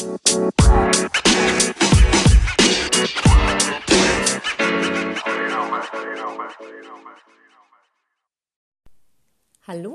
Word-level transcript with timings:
Hallo 0.00 0.08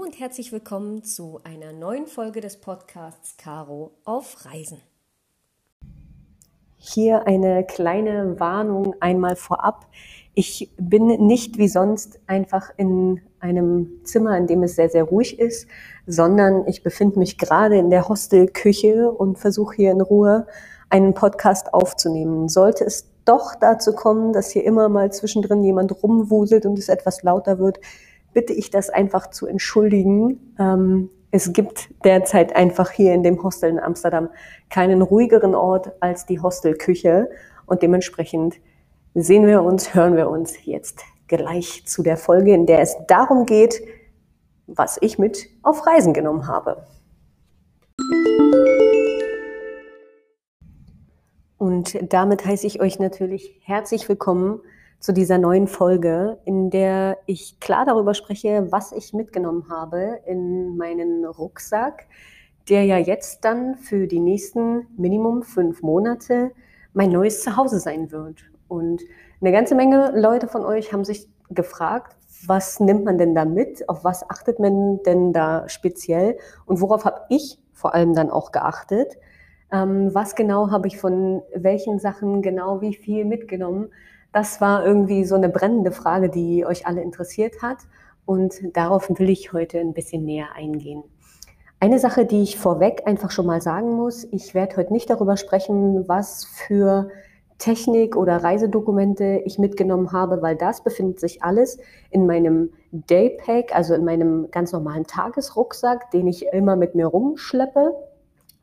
und 0.03 0.19
herzlich 0.19 0.51
willkommen 0.51 1.03
zu 1.03 1.39
einer 1.43 1.73
neuen 1.73 2.05
Folge 2.05 2.39
des 2.39 2.61
Podcasts 2.61 3.35
Caro 3.37 3.97
auf 4.03 4.45
Reisen. 4.45 4.79
Hier 6.77 7.25
eine 7.25 7.65
kleine 7.65 8.39
Warnung 8.39 8.93
einmal 8.99 9.35
vorab. 9.35 9.87
Ich 10.35 10.69
bin 10.77 11.07
nicht 11.25 11.57
wie 11.57 11.67
sonst 11.67 12.19
einfach 12.27 12.69
in 12.77 13.21
einem 13.45 14.01
Zimmer, 14.03 14.35
in 14.37 14.47
dem 14.47 14.63
es 14.63 14.75
sehr, 14.75 14.89
sehr 14.89 15.03
ruhig 15.03 15.39
ist, 15.39 15.67
sondern 16.07 16.67
ich 16.67 16.81
befinde 16.81 17.19
mich 17.19 17.37
gerade 17.37 17.77
in 17.77 17.91
der 17.91 18.09
Hostelküche 18.09 19.11
und 19.11 19.37
versuche 19.37 19.75
hier 19.75 19.91
in 19.91 20.01
Ruhe 20.01 20.47
einen 20.89 21.13
Podcast 21.13 21.73
aufzunehmen. 21.73 22.49
Sollte 22.49 22.83
es 22.85 23.07
doch 23.23 23.55
dazu 23.55 23.93
kommen, 23.93 24.33
dass 24.33 24.49
hier 24.49 24.63
immer 24.63 24.89
mal 24.89 25.11
zwischendrin 25.11 25.63
jemand 25.63 26.03
rumwuselt 26.03 26.65
und 26.65 26.79
es 26.79 26.89
etwas 26.89 27.21
lauter 27.21 27.59
wird, 27.59 27.79
bitte 28.33 28.53
ich 28.53 28.71
das 28.71 28.89
einfach 28.89 29.29
zu 29.29 29.45
entschuldigen. 29.45 30.55
Ähm, 30.59 31.09
es 31.31 31.53
gibt 31.53 31.89
derzeit 32.03 32.55
einfach 32.55 32.89
hier 32.91 33.13
in 33.13 33.21
dem 33.21 33.41
Hostel 33.43 33.69
in 33.69 33.79
Amsterdam 33.79 34.29
keinen 34.69 35.01
ruhigeren 35.01 35.53
Ort 35.53 35.91
als 35.99 36.25
die 36.25 36.39
Hostelküche 36.39 37.29
und 37.67 37.83
dementsprechend 37.83 38.55
sehen 39.13 39.45
wir 39.45 39.61
uns, 39.61 39.93
hören 39.93 40.15
wir 40.15 40.29
uns 40.29 40.65
jetzt 40.65 41.03
gleich 41.27 41.85
zu 41.85 42.03
der 42.03 42.17
Folge, 42.17 42.53
in 42.53 42.65
der 42.65 42.79
es 42.79 42.95
darum 43.07 43.45
geht, 43.45 43.81
was 44.67 44.97
ich 45.01 45.17
mit 45.17 45.47
auf 45.63 45.85
Reisen 45.85 46.13
genommen 46.13 46.47
habe. 46.47 46.85
Und 51.57 51.97
damit 52.13 52.45
heiße 52.45 52.67
ich 52.67 52.81
euch 52.81 52.99
natürlich 52.99 53.59
herzlich 53.63 54.07
willkommen 54.07 54.61
zu 54.99 55.13
dieser 55.13 55.37
neuen 55.37 55.67
Folge, 55.67 56.39
in 56.45 56.69
der 56.69 57.17
ich 57.25 57.59
klar 57.59 57.85
darüber 57.85 58.13
spreche, 58.13 58.71
was 58.71 58.91
ich 58.91 59.13
mitgenommen 59.13 59.67
habe 59.69 60.19
in 60.25 60.77
meinen 60.77 61.25
Rucksack, 61.25 62.07
der 62.69 62.83
ja 62.85 62.97
jetzt 62.97 63.45
dann 63.45 63.77
für 63.77 64.07
die 64.07 64.19
nächsten 64.19 64.87
Minimum 64.97 65.43
fünf 65.43 65.81
Monate 65.81 66.51
mein 66.93 67.11
neues 67.11 67.43
Zuhause 67.43 67.79
sein 67.79 68.11
wird. 68.11 68.43
Und 68.67 69.01
eine 69.41 69.51
ganze 69.51 69.75
Menge 69.75 70.11
Leute 70.15 70.47
von 70.47 70.65
euch 70.65 70.93
haben 70.93 71.03
sich 71.03 71.27
gefragt, 71.49 72.15
was 72.47 72.79
nimmt 72.79 73.05
man 73.05 73.17
denn 73.17 73.35
da 73.35 73.45
mit? 73.45 73.87
Auf 73.89 74.03
was 74.03 74.29
achtet 74.29 74.59
man 74.59 75.01
denn 75.03 75.33
da 75.33 75.67
speziell? 75.67 76.37
Und 76.65 76.81
worauf 76.81 77.05
habe 77.05 77.21
ich 77.29 77.59
vor 77.73 77.93
allem 77.93 78.13
dann 78.13 78.29
auch 78.29 78.51
geachtet? 78.51 79.17
Ähm, 79.71 80.13
was 80.13 80.35
genau 80.35 80.71
habe 80.71 80.87
ich 80.87 80.97
von 80.97 81.41
welchen 81.53 81.99
Sachen 81.99 82.41
genau 82.41 82.81
wie 82.81 82.93
viel 82.93 83.25
mitgenommen? 83.25 83.89
Das 84.31 84.61
war 84.61 84.85
irgendwie 84.85 85.23
so 85.25 85.35
eine 85.35 85.49
brennende 85.49 85.91
Frage, 85.91 86.29
die 86.29 86.65
euch 86.65 86.87
alle 86.87 87.01
interessiert 87.01 87.61
hat. 87.61 87.77
Und 88.25 88.75
darauf 88.75 89.09
will 89.09 89.29
ich 89.29 89.53
heute 89.53 89.79
ein 89.79 89.93
bisschen 89.93 90.25
näher 90.25 90.49
eingehen. 90.55 91.03
Eine 91.79 91.99
Sache, 91.99 92.25
die 92.25 92.41
ich 92.41 92.57
vorweg 92.57 93.03
einfach 93.05 93.31
schon 93.31 93.45
mal 93.45 93.61
sagen 93.61 93.93
muss, 93.95 94.23
ich 94.31 94.55
werde 94.55 94.77
heute 94.77 94.93
nicht 94.93 95.09
darüber 95.09 95.37
sprechen, 95.37 96.07
was 96.07 96.45
für 96.45 97.09
Technik 97.57 98.15
oder 98.15 98.37
Reisedokumente 98.37 99.41
ich 99.45 99.57
mitgenommen 99.59 100.11
habe, 100.11 100.41
weil 100.41 100.55
das 100.55 100.83
befindet 100.83 101.19
sich 101.19 101.41
alles 101.41 101.77
in 102.09 102.25
meinem 102.25 102.71
Daypack, 102.91 103.73
also 103.73 103.93
in 103.93 104.03
meinem 104.03 104.51
ganz 104.51 104.71
normalen 104.73 105.05
Tagesrucksack, 105.05 106.11
den 106.11 106.27
ich 106.27 106.45
immer 106.47 106.75
mit 106.75 106.95
mir 106.95 107.07
rumschleppe, 107.07 107.93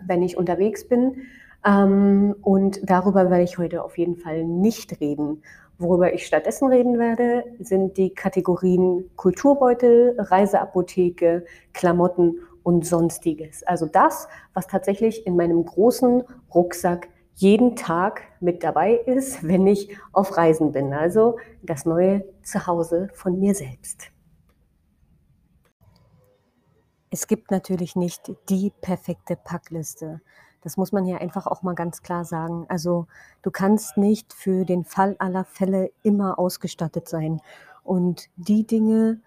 wenn 0.06 0.22
ich 0.22 0.36
unterwegs 0.36 0.86
bin. 0.86 1.22
Ähm, 1.64 2.34
und 2.42 2.80
darüber 2.82 3.30
werde 3.30 3.44
ich 3.44 3.58
heute 3.58 3.82
auf 3.82 3.96
jeden 3.96 4.16
Fall 4.16 4.44
nicht 4.44 5.00
reden. 5.00 5.42
Worüber 5.78 6.12
ich 6.12 6.26
stattdessen 6.26 6.68
reden 6.68 6.98
werde, 6.98 7.44
sind 7.58 7.96
die 7.96 8.14
Kategorien 8.14 9.10
Kulturbeutel, 9.16 10.14
Reiseapotheke, 10.18 11.44
Klamotten 11.72 12.40
und 12.62 12.86
sonstiges. 12.86 13.62
Also 13.64 13.86
das, 13.86 14.28
was 14.54 14.66
tatsächlich 14.66 15.26
in 15.26 15.34
meinem 15.34 15.64
großen 15.64 16.22
Rucksack 16.54 17.08
jeden 17.34 17.76
Tag 17.76 18.22
mit 18.40 18.62
dabei 18.62 18.94
ist, 18.94 19.42
wenn 19.46 19.66
ich 19.66 19.96
auf 20.12 20.36
Reisen 20.36 20.72
bin. 20.72 20.92
Also 20.92 21.38
das 21.62 21.86
neue 21.86 22.24
Zuhause 22.42 23.08
von 23.14 23.38
mir 23.38 23.54
selbst. 23.54 24.10
Es 27.10 27.26
gibt 27.26 27.50
natürlich 27.50 27.94
nicht 27.94 28.32
die 28.48 28.72
perfekte 28.80 29.36
Packliste. 29.36 30.22
Das 30.62 30.76
muss 30.76 30.92
man 30.92 31.04
hier 31.04 31.20
einfach 31.20 31.46
auch 31.46 31.62
mal 31.62 31.74
ganz 31.74 32.02
klar 32.02 32.24
sagen. 32.24 32.64
Also 32.68 33.06
du 33.42 33.50
kannst 33.50 33.98
nicht 33.98 34.32
für 34.32 34.64
den 34.64 34.84
Fall 34.84 35.16
aller 35.18 35.44
Fälle 35.44 35.90
immer 36.02 36.38
ausgestattet 36.38 37.08
sein. 37.08 37.42
Und 37.82 38.30
die 38.36 38.66
Dinge, 38.66 39.20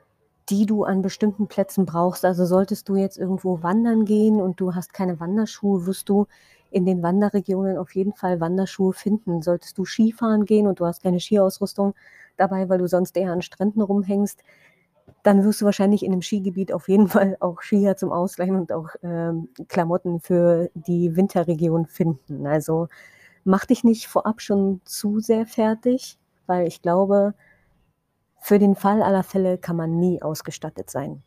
die 0.49 0.65
du 0.65 0.83
an 0.83 1.01
bestimmten 1.01 1.47
Plätzen 1.47 1.85
brauchst, 1.85 2.25
also 2.25 2.45
solltest 2.45 2.87
du 2.89 2.95
jetzt 2.95 3.17
irgendwo 3.17 3.61
wandern 3.61 4.05
gehen 4.05 4.41
und 4.41 4.59
du 4.59 4.73
hast 4.73 4.93
keine 4.93 5.19
Wanderschuhe, 5.19 5.85
wirst 5.85 6.09
du 6.09 6.25
in 6.71 6.85
den 6.85 7.03
Wanderregionen 7.03 7.77
auf 7.77 7.95
jeden 7.95 8.13
Fall 8.13 8.39
Wanderschuhe 8.39 8.93
finden. 8.93 9.41
Solltest 9.41 9.77
du 9.77 9.85
Skifahren 9.85 10.45
gehen 10.45 10.67
und 10.67 10.79
du 10.79 10.85
hast 10.85 11.03
keine 11.03 11.19
Skiausrüstung 11.19 11.93
dabei, 12.37 12.69
weil 12.69 12.79
du 12.79 12.87
sonst 12.87 13.15
eher 13.17 13.31
an 13.31 13.41
Stränden 13.41 13.81
rumhängst, 13.81 14.43
dann 15.23 15.43
wirst 15.43 15.61
du 15.61 15.65
wahrscheinlich 15.65 16.03
in 16.03 16.11
dem 16.11 16.21
Skigebiet 16.21 16.71
auf 16.71 16.87
jeden 16.87 17.07
Fall 17.09 17.37
auch 17.39 17.61
Skier 17.61 17.97
zum 17.97 18.11
Ausleihen 18.11 18.55
und 18.55 18.71
auch 18.71 18.89
ähm, 19.03 19.49
Klamotten 19.67 20.19
für 20.19 20.69
die 20.73 21.15
Winterregion 21.15 21.85
finden. 21.85 22.45
Also 22.47 22.87
mach 23.43 23.65
dich 23.65 23.83
nicht 23.83 24.07
vorab 24.07 24.41
schon 24.41 24.81
zu 24.85 25.19
sehr 25.19 25.45
fertig, 25.45 26.17
weil 26.47 26.67
ich 26.67 26.81
glaube, 26.81 27.33
für 28.39 28.59
den 28.59 28.75
Fall 28.75 29.01
aller 29.01 29.23
Fälle 29.23 29.57
kann 29.57 29.75
man 29.75 29.97
nie 29.99 30.21
ausgestattet 30.21 30.89
sein. 30.89 31.23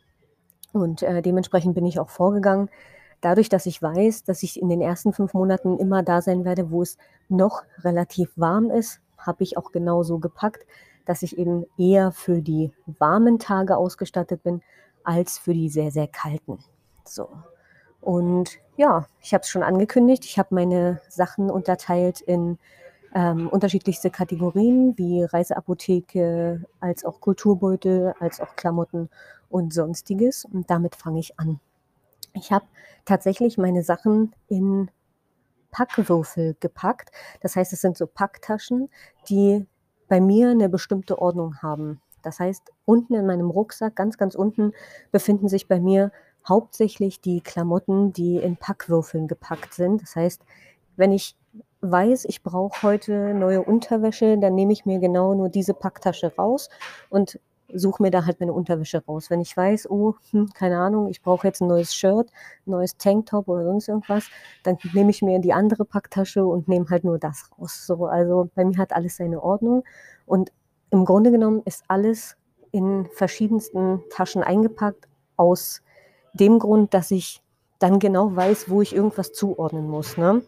Und 0.73 1.03
äh, 1.03 1.23
dementsprechend 1.23 1.75
bin 1.75 1.87
ich 1.87 1.99
auch 1.99 2.11
vorgegangen. 2.11 2.69
Dadurch, 3.21 3.49
dass 3.49 3.67
ich 3.67 3.83
weiß, 3.83 4.25
dass 4.25 4.43
ich 4.43 4.61
in 4.61 4.69
den 4.69 4.81
ersten 4.81 5.13
fünf 5.13 5.35
Monaten 5.35 5.79
immer 5.79 6.03
da 6.03 6.23
sein 6.23 6.45
werde, 6.45 6.71
wo 6.71 6.83
es 6.83 6.97
noch 7.29 7.63
relativ 7.83 8.31
warm 8.37 8.71
ist, 8.71 9.01
habe 9.17 9.43
ich 9.43 9.57
auch 9.57 9.73
genauso 9.73 10.19
gepackt, 10.19 10.65
dass 11.05 11.23
ich 11.23 11.39
eben 11.39 11.65
eher 11.77 12.13
für 12.13 12.43
die 12.43 12.71
warmen 12.87 13.39
Tage 13.39 13.77
ausgestattet 13.77 14.43
bin 14.43 14.63
als 15.03 15.39
für 15.39 15.55
die 15.55 15.69
sehr, 15.69 15.91
sehr 15.91 16.07
kalten. 16.07 16.59
So. 17.05 17.29
Und 18.01 18.59
ja, 18.77 19.07
ich 19.21 19.35
habe 19.35 19.43
es 19.43 19.49
schon 19.49 19.63
angekündigt, 19.63 20.25
ich 20.25 20.39
habe 20.39 20.55
meine 20.55 21.01
Sachen 21.09 21.51
unterteilt 21.51 22.21
in 22.21 22.59
ähm, 23.15 23.49
unterschiedlichste 23.49 24.11
Kategorien 24.11 24.97
wie 24.97 25.25
Reiseapotheke, 25.25 26.65
als 26.79 27.05
auch 27.05 27.21
Kulturbeutel, 27.21 28.15
als 28.21 28.41
auch 28.41 28.55
Klamotten 28.55 29.09
und 29.49 29.73
sonstiges. 29.73 30.45
Und 30.45 30.71
damit 30.71 30.95
fange 30.95 31.21
ich 31.21 31.39
an. 31.41 31.59
Ich 32.33 32.53
habe 32.53 32.67
tatsächlich 33.05 33.59
meine 33.59 33.83
Sachen 33.83 34.35
in 34.49 34.91
Packwürfel 35.71 36.57
gepackt. 36.61 37.11
Das 37.41 37.57
heißt, 37.57 37.73
es 37.73 37.81
sind 37.81 37.97
so 37.97 38.07
Packtaschen, 38.07 38.89
die 39.29 39.67
bei 40.09 40.21
mir 40.21 40.51
eine 40.51 40.69
bestimmte 40.69 41.19
Ordnung 41.19 41.57
haben. 41.63 42.01
Das 42.23 42.41
heißt, 42.41 42.73
unten 42.85 43.15
in 43.15 43.27
meinem 43.27 43.51
Rucksack, 43.51 43.95
ganz, 43.95 44.19
ganz 44.19 44.35
unten, 44.35 44.73
befinden 45.13 45.49
sich 45.49 45.69
bei 45.69 45.81
mir 45.81 46.11
hauptsächlich 46.49 47.21
die 47.21 47.41
Klamotten, 47.41 48.13
die 48.13 48.37
in 48.37 48.57
Packwürfeln 48.57 49.29
gepackt 49.29 49.75
sind. 49.75 50.03
Das 50.03 50.17
heißt, 50.17 50.43
wenn 50.97 51.13
ich 51.13 51.37
weiß, 51.81 52.25
ich 52.25 52.43
brauche 52.43 52.83
heute 52.83 53.35
neue 53.35 53.63
Unterwäsche, 53.63 54.39
dann 54.39 54.55
nehme 54.55 54.73
ich 54.73 54.85
mir 54.85 54.99
genau 54.99 55.35
nur 55.35 55.49
diese 55.49 55.75
Packtasche 55.75 56.35
raus 56.37 56.71
und 57.09 57.39
suche 57.73 58.03
mir 58.03 58.11
da 58.11 58.25
halt 58.25 58.41
meine 58.41 58.53
Unterwäsche 58.53 59.05
raus. 59.07 59.31
Wenn 59.31 59.41
ich 59.41 59.57
weiß, 59.57 59.91
oh, 59.91 60.15
hm, 60.31 60.51
keine 60.55 60.79
Ahnung, 60.79 61.09
ich 61.09 61.23
brauche 61.23 61.47
jetzt 61.47 61.61
ein 61.61 61.69
neues 61.69 61.95
Shirt, 61.95 62.31
ein 62.67 62.71
neues 62.71 62.97
Tanktop 62.97 63.49
oder 63.49 63.65
sonst 63.65 63.89
irgendwas, 63.89 64.29
dann 64.63 64.79
nehme 64.93 65.11
ich 65.11 65.23
mir 65.23 65.39
die 65.39 65.53
andere 65.53 65.85
Packtasche 65.85 66.45
und 66.45 66.69
nehme 66.69 66.87
halt 66.91 67.05
nur 67.05 67.19
das 67.19 67.51
raus. 67.59 67.87
So, 67.87 68.07
also 68.07 68.51
bei 68.55 68.65
mir 68.65 68.79
hat 68.79 68.93
alles 68.93 69.17
seine 69.17 69.43
Ordnung 69.43 69.85
und 70.27 70.53
im 70.91 71.05
Grunde 71.05 71.31
genommen 71.31 71.63
ist 71.65 71.85
alles 71.89 72.37
in 72.71 73.07
verschiedensten 73.15 74.03
Taschen 74.11 74.43
eingepackt 74.43 75.09
aus 75.37 75.83
dem 76.33 76.59
Grund, 76.59 76.95
dass 76.95 77.11
ich 77.11 77.43
dann 77.79 77.99
genau 77.99 78.35
weiß, 78.35 78.69
wo 78.69 78.83
ich 78.83 78.95
irgendwas 78.95 79.33
zuordnen 79.33 79.89
muss. 79.89 80.17
Ne? 80.17 80.43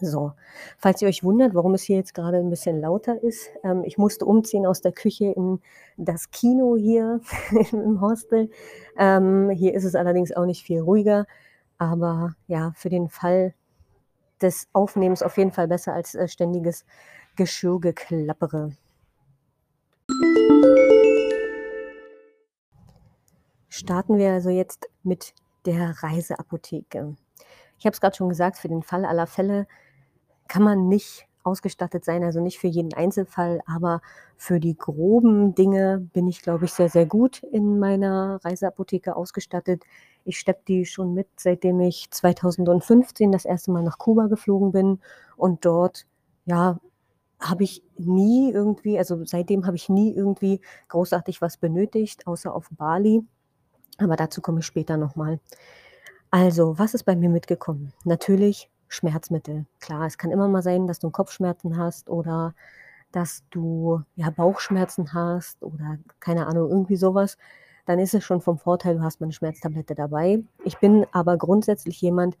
So, 0.00 0.32
falls 0.78 1.02
ihr 1.02 1.08
euch 1.08 1.22
wundert, 1.22 1.54
warum 1.54 1.74
es 1.74 1.82
hier 1.82 1.96
jetzt 1.96 2.14
gerade 2.14 2.38
ein 2.38 2.48
bisschen 2.48 2.80
lauter 2.80 3.22
ist, 3.22 3.50
ähm, 3.62 3.84
ich 3.84 3.98
musste 3.98 4.24
umziehen 4.24 4.66
aus 4.66 4.80
der 4.80 4.92
Küche 4.92 5.26
in 5.26 5.60
das 5.98 6.30
Kino 6.30 6.76
hier 6.76 7.20
im 7.72 8.00
Hostel. 8.00 8.50
Ähm, 8.96 9.50
hier 9.50 9.74
ist 9.74 9.84
es 9.84 9.94
allerdings 9.94 10.32
auch 10.32 10.46
nicht 10.46 10.62
viel 10.62 10.80
ruhiger, 10.80 11.26
aber 11.76 12.34
ja, 12.46 12.72
für 12.76 12.88
den 12.88 13.08
Fall 13.08 13.54
des 14.40 14.68
Aufnehmens 14.72 15.22
auf 15.22 15.36
jeden 15.36 15.52
Fall 15.52 15.68
besser 15.68 15.92
als 15.92 16.14
äh, 16.14 16.28
ständiges 16.28 16.86
Geschirrgeklappere. 17.36 18.72
Starten 23.68 24.18
wir 24.18 24.32
also 24.32 24.50
jetzt 24.50 24.88
mit 25.02 25.34
der 25.66 26.02
Reiseapotheke. 26.02 27.16
ich 27.78 27.86
habe 27.86 27.94
es 27.94 28.00
gerade 28.00 28.16
schon 28.16 28.30
gesagt, 28.30 28.56
für 28.56 28.68
den 28.68 28.82
Fall 28.82 29.04
aller 29.04 29.26
Fälle 29.26 29.66
kann 30.50 30.64
man 30.64 30.88
nicht 30.88 31.28
ausgestattet 31.44 32.04
sein, 32.04 32.24
also 32.24 32.40
nicht 32.40 32.58
für 32.58 32.66
jeden 32.66 32.92
Einzelfall, 32.92 33.60
aber 33.66 34.02
für 34.36 34.58
die 34.58 34.76
groben 34.76 35.54
Dinge 35.54 36.08
bin 36.12 36.26
ich, 36.26 36.42
glaube 36.42 36.64
ich, 36.64 36.72
sehr, 36.72 36.88
sehr 36.90 37.06
gut 37.06 37.42
in 37.44 37.78
meiner 37.78 38.40
Reiseapotheke 38.44 39.14
ausgestattet. 39.16 39.84
Ich 40.24 40.38
schleppe 40.38 40.62
die 40.66 40.84
schon 40.84 41.14
mit, 41.14 41.28
seitdem 41.36 41.80
ich 41.80 42.10
2015 42.10 43.32
das 43.32 43.44
erste 43.44 43.70
Mal 43.70 43.84
nach 43.84 43.98
Kuba 43.98 44.26
geflogen 44.26 44.72
bin 44.72 44.98
und 45.36 45.64
dort, 45.64 46.06
ja, 46.46 46.80
habe 47.38 47.62
ich 47.62 47.82
nie 47.96 48.50
irgendwie, 48.52 48.98
also 48.98 49.24
seitdem 49.24 49.66
habe 49.66 49.76
ich 49.76 49.88
nie 49.88 50.12
irgendwie 50.12 50.60
großartig 50.88 51.40
was 51.40 51.56
benötigt, 51.56 52.26
außer 52.26 52.52
auf 52.52 52.68
Bali. 52.76 53.22
Aber 53.98 54.16
dazu 54.16 54.42
komme 54.42 54.60
ich 54.60 54.66
später 54.66 54.96
nochmal. 54.96 55.40
Also, 56.30 56.78
was 56.78 56.94
ist 56.94 57.04
bei 57.04 57.16
mir 57.16 57.30
mitgekommen? 57.30 57.92
Natürlich 58.04 58.68
Schmerzmittel. 58.90 59.66
Klar, 59.78 60.04
es 60.04 60.18
kann 60.18 60.32
immer 60.32 60.48
mal 60.48 60.62
sein, 60.62 60.86
dass 60.86 60.98
du 60.98 61.10
Kopfschmerzen 61.10 61.78
hast 61.78 62.10
oder 62.10 62.54
dass 63.12 63.44
du 63.50 64.02
ja 64.16 64.30
Bauchschmerzen 64.30 65.14
hast 65.14 65.62
oder 65.62 65.98
keine 66.18 66.46
Ahnung, 66.46 66.68
irgendwie 66.68 66.96
sowas. 66.96 67.38
Dann 67.86 68.00
ist 68.00 68.14
es 68.14 68.24
schon 68.24 68.40
vom 68.40 68.58
Vorteil, 68.58 68.96
du 68.96 69.02
hast 69.02 69.20
mal 69.20 69.26
eine 69.26 69.32
Schmerztablette 69.32 69.94
dabei. 69.94 70.42
Ich 70.64 70.78
bin 70.78 71.06
aber 71.12 71.38
grundsätzlich 71.38 72.00
jemand, 72.00 72.36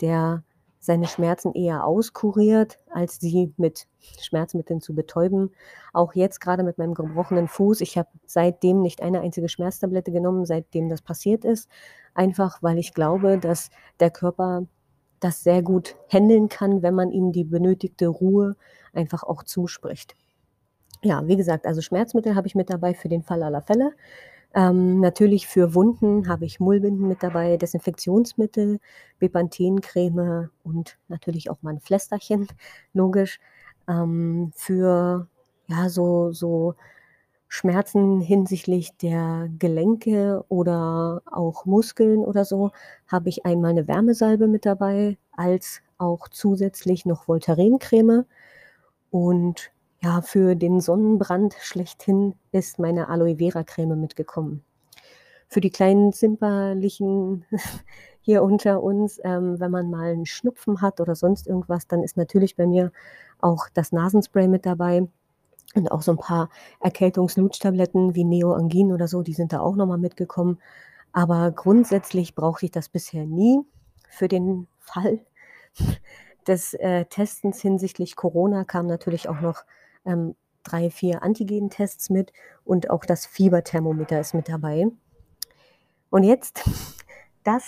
der 0.00 0.44
seine 0.78 1.06
Schmerzen 1.06 1.54
eher 1.54 1.86
auskuriert, 1.86 2.78
als 2.90 3.18
sie 3.18 3.54
mit 3.56 3.86
Schmerzmitteln 4.20 4.82
zu 4.82 4.94
betäuben. 4.94 5.50
Auch 5.94 6.12
jetzt 6.14 6.40
gerade 6.40 6.62
mit 6.62 6.76
meinem 6.76 6.92
gebrochenen 6.92 7.48
Fuß. 7.48 7.80
Ich 7.80 7.96
habe 7.96 8.10
seitdem 8.26 8.82
nicht 8.82 9.00
eine 9.02 9.22
einzige 9.22 9.48
Schmerztablette 9.48 10.12
genommen, 10.12 10.44
seitdem 10.44 10.90
das 10.90 11.00
passiert 11.00 11.46
ist. 11.46 11.70
Einfach 12.12 12.62
weil 12.62 12.78
ich 12.78 12.92
glaube, 12.92 13.38
dass 13.38 13.70
der 13.98 14.10
Körper 14.10 14.66
das 15.24 15.42
sehr 15.42 15.62
gut 15.62 15.96
handeln 16.08 16.48
kann, 16.48 16.82
wenn 16.82 16.94
man 16.94 17.10
ihm 17.10 17.32
die 17.32 17.44
benötigte 17.44 18.08
Ruhe 18.08 18.56
einfach 18.92 19.22
auch 19.22 19.42
zuspricht. 19.42 20.14
Ja, 21.02 21.26
wie 21.26 21.36
gesagt, 21.36 21.66
also 21.66 21.80
Schmerzmittel 21.80 22.34
habe 22.34 22.46
ich 22.46 22.54
mit 22.54 22.70
dabei 22.70 22.94
für 22.94 23.08
den 23.08 23.22
Fall 23.22 23.42
aller 23.42 23.62
Fälle. 23.62 23.92
Ähm, 24.54 25.00
natürlich 25.00 25.46
für 25.48 25.74
Wunden 25.74 26.28
habe 26.28 26.44
ich 26.44 26.60
Mullbinden 26.60 27.08
mit 27.08 27.22
dabei, 27.22 27.56
Desinfektionsmittel, 27.56 28.78
Bepanthen-Creme 29.18 30.50
und 30.62 30.98
natürlich 31.08 31.50
auch 31.50 31.62
mal 31.62 31.70
ein 31.70 31.80
Pflästerchen, 31.80 32.46
logisch. 32.92 33.40
Ähm, 33.88 34.52
für 34.54 35.28
ja, 35.68 35.88
so, 35.88 36.32
so 36.32 36.74
Schmerzen 37.54 38.20
hinsichtlich 38.20 38.96
der 38.96 39.48
Gelenke 39.60 40.44
oder 40.48 41.22
auch 41.24 41.66
Muskeln 41.66 42.24
oder 42.24 42.44
so, 42.44 42.72
habe 43.06 43.28
ich 43.28 43.46
einmal 43.46 43.70
eine 43.70 43.86
Wärmesalbe 43.86 44.48
mit 44.48 44.66
dabei, 44.66 45.18
als 45.30 45.80
auch 45.96 46.26
zusätzlich 46.28 47.06
noch 47.06 47.28
Voltaren-Creme. 47.28 48.24
Und 49.12 49.70
ja, 50.02 50.20
für 50.20 50.56
den 50.56 50.80
Sonnenbrand 50.80 51.54
schlechthin 51.60 52.34
ist 52.50 52.80
meine 52.80 53.08
Aloe 53.08 53.36
Vera 53.36 53.62
Creme 53.62 54.00
mitgekommen. 54.00 54.64
Für 55.46 55.60
die 55.60 55.70
kleinen 55.70 56.12
Zimperlichen 56.12 57.44
hier 58.20 58.42
unter 58.42 58.82
uns, 58.82 59.20
ähm, 59.22 59.60
wenn 59.60 59.70
man 59.70 59.90
mal 59.90 60.10
einen 60.10 60.26
Schnupfen 60.26 60.80
hat 60.80 61.00
oder 61.00 61.14
sonst 61.14 61.46
irgendwas, 61.46 61.86
dann 61.86 62.02
ist 62.02 62.16
natürlich 62.16 62.56
bei 62.56 62.66
mir 62.66 62.90
auch 63.38 63.68
das 63.72 63.92
Nasenspray 63.92 64.48
mit 64.48 64.66
dabei. 64.66 65.06
Und 65.74 65.90
auch 65.90 66.02
so 66.02 66.12
ein 66.12 66.18
paar 66.18 66.50
Erkältungslutschtabletten 66.80 68.14
wie 68.14 68.24
Neoangin 68.24 68.92
oder 68.92 69.08
so, 69.08 69.22
die 69.22 69.32
sind 69.32 69.52
da 69.52 69.60
auch 69.60 69.76
noch 69.76 69.86
mal 69.86 69.98
mitgekommen. 69.98 70.60
Aber 71.12 71.50
grundsätzlich 71.50 72.34
brauchte 72.34 72.66
ich 72.66 72.72
das 72.72 72.88
bisher 72.88 73.26
nie. 73.26 73.60
Für 74.08 74.28
den 74.28 74.68
Fall 74.78 75.20
des, 76.46 76.74
äh, 76.74 77.06
Testens 77.06 77.60
hinsichtlich 77.60 78.16
Corona 78.16 78.64
kamen 78.64 78.88
natürlich 78.88 79.28
auch 79.28 79.40
noch, 79.40 79.64
ähm, 80.04 80.36
3, 80.64 80.90
4 80.90 81.22
Antigentests 81.22 82.10
mit 82.10 82.32
und 82.64 82.90
auch 82.90 83.04
das 83.04 83.26
Fieberthermometer 83.26 84.18
ist 84.18 84.34
mit 84.34 84.48
dabei. 84.48 84.86
Und 86.10 86.24
jetzt 86.24 86.62
das, 87.44 87.64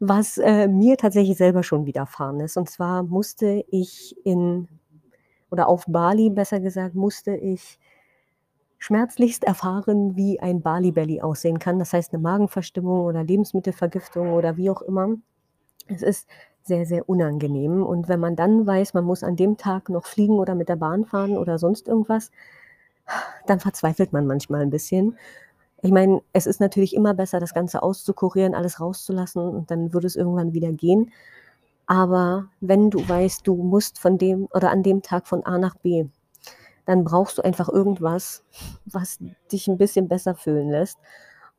was, 0.00 0.38
äh, 0.38 0.66
mir 0.68 0.96
tatsächlich 0.96 1.36
selber 1.36 1.62
schon 1.62 1.86
widerfahren 1.86 2.40
ist. 2.40 2.56
Und 2.56 2.70
zwar 2.70 3.02
musste 3.02 3.64
ich 3.68 4.16
in 4.24 4.68
oder 5.52 5.68
auf 5.68 5.84
Bali 5.86 6.30
besser 6.30 6.60
gesagt, 6.60 6.94
musste 6.94 7.36
ich 7.36 7.78
schmerzlichst 8.78 9.44
erfahren, 9.44 10.16
wie 10.16 10.40
ein 10.40 10.62
Bali 10.62 10.92
Belly 10.92 11.20
aussehen 11.20 11.58
kann. 11.58 11.78
Das 11.78 11.92
heißt, 11.92 12.14
eine 12.14 12.22
Magenverstimmung 12.22 13.04
oder 13.04 13.22
Lebensmittelvergiftung 13.22 14.32
oder 14.32 14.56
wie 14.56 14.70
auch 14.70 14.80
immer. 14.80 15.10
Es 15.88 16.02
ist 16.02 16.26
sehr, 16.62 16.86
sehr 16.86 17.06
unangenehm. 17.06 17.84
Und 17.84 18.08
wenn 18.08 18.18
man 18.18 18.34
dann 18.34 18.66
weiß, 18.66 18.94
man 18.94 19.04
muss 19.04 19.22
an 19.22 19.36
dem 19.36 19.58
Tag 19.58 19.90
noch 19.90 20.06
fliegen 20.06 20.38
oder 20.38 20.54
mit 20.54 20.70
der 20.70 20.76
Bahn 20.76 21.04
fahren 21.04 21.36
oder 21.36 21.58
sonst 21.58 21.86
irgendwas, 21.86 22.30
dann 23.46 23.60
verzweifelt 23.60 24.12
man 24.12 24.26
manchmal 24.26 24.62
ein 24.62 24.70
bisschen. 24.70 25.18
Ich 25.82 25.92
meine, 25.92 26.22
es 26.32 26.46
ist 26.46 26.60
natürlich 26.60 26.94
immer 26.94 27.12
besser, 27.12 27.40
das 27.40 27.52
Ganze 27.54 27.82
auszukurieren, 27.82 28.54
alles 28.54 28.80
rauszulassen 28.80 29.42
und 29.42 29.70
dann 29.70 29.92
würde 29.92 30.06
es 30.06 30.16
irgendwann 30.16 30.54
wieder 30.54 30.72
gehen. 30.72 31.12
Aber 31.92 32.48
wenn 32.62 32.88
du 32.88 33.06
weißt, 33.06 33.46
du 33.46 33.54
musst 33.54 33.98
von 33.98 34.16
dem 34.16 34.48
oder 34.54 34.70
an 34.70 34.82
dem 34.82 35.02
Tag 35.02 35.26
von 35.26 35.44
A 35.44 35.58
nach 35.58 35.74
B, 35.74 36.06
dann 36.86 37.04
brauchst 37.04 37.36
du 37.36 37.42
einfach 37.42 37.68
irgendwas, 37.68 38.44
was 38.86 39.18
dich 39.52 39.68
ein 39.68 39.76
bisschen 39.76 40.08
besser 40.08 40.34
fühlen 40.34 40.70
lässt. 40.70 40.96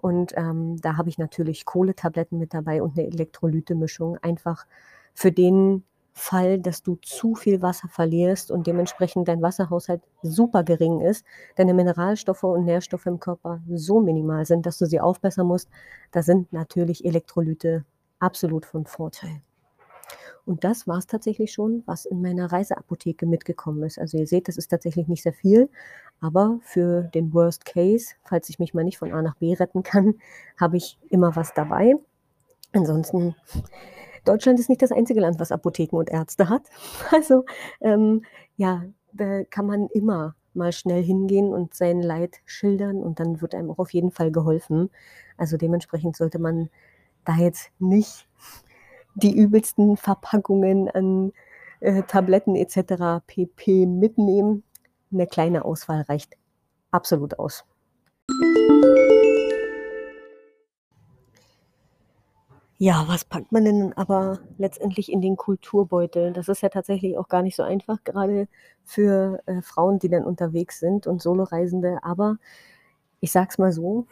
Und 0.02 0.34
ähm, 0.36 0.82
da 0.82 0.98
habe 0.98 1.10
ich 1.10 1.20
natürlich 1.20 1.66
Kohletabletten 1.66 2.40
mit 2.40 2.56
dabei 2.56 2.82
und 2.82 2.98
eine 2.98 3.06
Elektrolytemischung, 3.06 4.18
einfach 4.24 4.66
für 5.14 5.32
den 5.32 5.84
Fall, 6.14 6.58
dass 6.58 6.82
du 6.82 6.96
zu 6.96 7.36
viel 7.36 7.62
Wasser 7.62 7.88
verlierst 7.88 8.50
und 8.50 8.66
dementsprechend 8.66 9.28
dein 9.28 9.44
Wasserhaushalt 9.44 10.02
super 10.24 10.64
gering 10.64 11.02
ist, 11.02 11.24
deine 11.58 11.76
Mineralstoffe 11.76 12.44
und 12.44 12.66
Nährstoffe 12.66 13.06
im 13.06 13.20
Körper 13.20 13.62
so 13.70 14.00
minimal 14.00 14.48
sind, 14.48 14.66
dass 14.66 14.80
du 14.80 14.88
sie 14.88 15.00
aufbessern 15.00 15.46
musst, 15.46 15.70
da 16.12 16.24
sind 16.24 16.52
natürlich 16.52 17.06
Elektrolyte 17.06 17.86
absolut 18.18 18.66
von 18.66 18.88
Vorteil. 18.88 19.44
Und 20.46 20.64
das 20.64 20.88
war 20.88 20.98
es 20.98 21.08
tatsächlich 21.08 21.52
schon, 21.54 21.84
was 21.86 22.06
in 22.06 22.22
meiner 22.22 22.52
Reiseapotheke 22.52 23.26
mitgekommen 23.26 23.84
ist. 23.84 24.00
Also 24.00 24.18
ihr 24.18 24.28
seht, 24.28 24.48
das 24.48 24.58
ist 24.58 24.70
tatsächlich 24.70 25.08
nicht 25.08 25.24
sehr 25.24 25.34
viel, 25.34 25.70
aber 26.20 26.60
für 26.62 27.04
den 27.14 27.34
Worst 27.34 27.66
Case, 27.66 28.16
falls 28.24 28.50
ich 28.50 28.60
mich 28.60 28.74
mal 28.74 28.84
nicht 28.84 28.98
von 28.98 29.12
A 29.14 29.22
nach 29.22 29.36
B 29.36 29.54
retten 29.54 29.84
kann, 29.84 30.16
habe 30.60 30.78
ich 30.78 30.98
immer 31.10 31.36
was 31.36 31.54
dabei. 31.54 31.96
Ansonsten, 32.74 33.36
Deutschland 34.26 34.60
ist 34.60 34.70
nicht 34.70 34.82
das 34.82 34.92
einzige 34.92 35.20
Land, 35.20 35.40
was 35.40 35.52
Apotheken 35.52 35.98
und 35.98 36.10
Ärzte 36.10 36.50
hat. 36.50 36.64
Also 37.12 37.46
ähm, 37.82 38.24
ja, 38.58 38.84
da 39.14 39.44
kann 39.44 39.66
man 39.66 39.88
immer 39.88 40.36
mal 40.54 40.72
schnell 40.72 41.04
hingehen 41.04 41.54
und 41.54 41.74
sein 41.74 42.02
Leid 42.02 42.38
schildern 42.46 43.02
und 43.02 43.20
dann 43.20 43.42
wird 43.42 43.56
einem 43.56 43.72
auch 43.72 43.80
auf 43.80 43.94
jeden 43.94 44.12
Fall 44.12 44.32
geholfen. 44.32 44.90
Also 45.38 45.58
dementsprechend 45.58 46.16
sollte 46.16 46.40
man 46.40 46.70
da 47.26 47.36
jetzt 47.36 47.72
nicht 47.80 48.28
die 49.16 49.36
übelsten 49.36 49.98
Verpackungen 49.98 50.90
an 50.90 51.34
äh, 51.80 52.04
Tabletten 52.04 52.56
etc. 52.56 53.24
pp. 53.28 53.86
mitnehmen. 53.86 54.64
Eine 55.12 55.28
kleine 55.28 55.66
Auswahl 55.66 56.02
reicht 56.02 56.38
absolut 56.92 57.38
aus. 57.40 57.66
Ja, 62.78 63.06
was 63.08 63.24
packt 63.24 63.52
man 63.52 63.64
denn 63.64 63.94
aber 63.94 64.40
letztendlich 64.58 65.12
in 65.12 65.22
den 65.22 65.38
Kulturbeutel? 65.38 66.34
Das 66.34 66.50
ist 66.50 66.62
ja 66.62 66.70
tatsächlich 66.70 67.18
auch 67.18 67.30
gar 67.30 67.42
nicht 67.42 67.56
so 67.56 67.64
einfach, 67.64 68.04
gerade 68.04 68.48
für 68.84 69.42
äh, 69.46 69.62
Frauen, 69.62 70.00
die 70.00 70.10
dann 70.10 70.26
unterwegs 70.26 70.80
sind 70.80 71.08
und 71.08 71.22
Soloreisende. 71.22 72.00
Aber 72.02 72.38
ich 73.22 73.32
sag's 73.32 73.58
mal 73.58 73.72
so, 73.72 74.08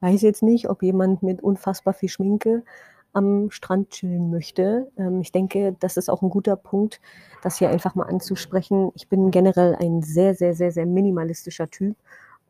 weiß 0.00 0.22
jetzt 0.22 0.42
nicht, 0.42 0.68
ob 0.68 0.82
jemand 0.82 1.22
mit 1.22 1.42
unfassbar 1.42 1.94
viel 1.94 2.08
Schminke 2.08 2.64
am 3.12 3.50
Strand 3.50 3.90
chillen 3.90 4.30
möchte. 4.30 4.90
Ähm, 4.96 5.20
ich 5.20 5.32
denke, 5.32 5.76
das 5.80 5.96
ist 5.96 6.08
auch 6.08 6.22
ein 6.22 6.30
guter 6.30 6.56
Punkt, 6.56 7.00
das 7.42 7.58
hier 7.58 7.70
einfach 7.70 7.94
mal 7.94 8.06
anzusprechen. 8.06 8.90
Ich 8.94 9.08
bin 9.08 9.30
generell 9.30 9.76
ein 9.76 10.02
sehr, 10.02 10.34
sehr, 10.34 10.54
sehr, 10.54 10.72
sehr 10.72 10.86
minimalistischer 10.86 11.70
Typ 11.70 11.96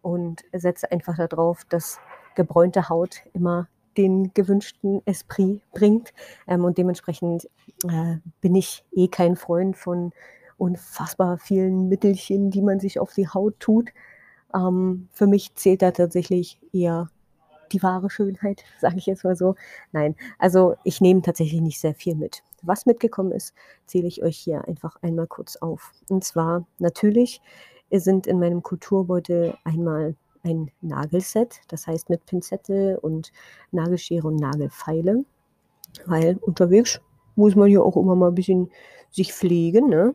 und 0.02 0.42
setze 0.52 0.90
einfach 0.90 1.16
darauf, 1.16 1.64
dass 1.68 1.98
gebräunte 2.34 2.88
Haut 2.88 3.22
immer 3.32 3.68
den 3.96 4.32
gewünschten 4.34 5.02
Esprit 5.04 5.60
bringt. 5.72 6.12
Ähm, 6.46 6.64
und 6.64 6.78
dementsprechend 6.78 7.48
äh, 7.88 8.16
bin 8.40 8.54
ich 8.54 8.84
eh 8.92 9.08
kein 9.08 9.36
Freund 9.36 9.76
von 9.76 10.12
unfassbar 10.56 11.38
vielen 11.38 11.88
Mittelchen, 11.88 12.50
die 12.50 12.62
man 12.62 12.80
sich 12.80 13.00
auf 13.00 13.12
die 13.14 13.28
Haut 13.28 13.58
tut. 13.58 13.90
Ähm, 14.54 15.08
für 15.12 15.26
mich 15.26 15.54
zählt 15.54 15.82
da 15.82 15.90
tatsächlich 15.90 16.58
eher 16.72 17.10
die 17.72 17.82
wahre 17.82 18.10
Schönheit, 18.10 18.64
sage 18.80 18.98
ich 18.98 19.06
jetzt 19.06 19.24
mal 19.24 19.36
so. 19.36 19.54
Nein, 19.92 20.14
also 20.38 20.76
ich 20.84 21.00
nehme 21.00 21.22
tatsächlich 21.22 21.60
nicht 21.60 21.80
sehr 21.80 21.94
viel 21.94 22.14
mit. 22.14 22.42
Was 22.62 22.86
mitgekommen 22.86 23.32
ist, 23.32 23.54
zähle 23.86 24.06
ich 24.06 24.22
euch 24.22 24.38
hier 24.38 24.66
einfach 24.68 24.96
einmal 25.02 25.26
kurz 25.26 25.56
auf. 25.56 25.92
Und 26.08 26.24
zwar 26.24 26.66
natürlich 26.78 27.40
sind 27.90 28.26
in 28.26 28.38
meinem 28.38 28.62
Kulturbeutel 28.62 29.54
einmal 29.64 30.14
ein 30.44 30.70
Nagelset, 30.80 31.60
das 31.68 31.86
heißt 31.86 32.10
mit 32.10 32.24
Pinzette 32.26 32.98
und 33.00 33.32
Nagelschere 33.70 34.26
und 34.26 34.36
Nagelfeile. 34.36 35.24
weil 36.06 36.38
unterwegs 36.40 37.00
muss 37.36 37.54
man 37.54 37.70
ja 37.70 37.80
auch 37.80 37.96
immer 37.96 38.16
mal 38.16 38.28
ein 38.28 38.34
bisschen 38.34 38.70
sich 39.10 39.32
pflegen, 39.32 39.88
ne? 39.88 40.14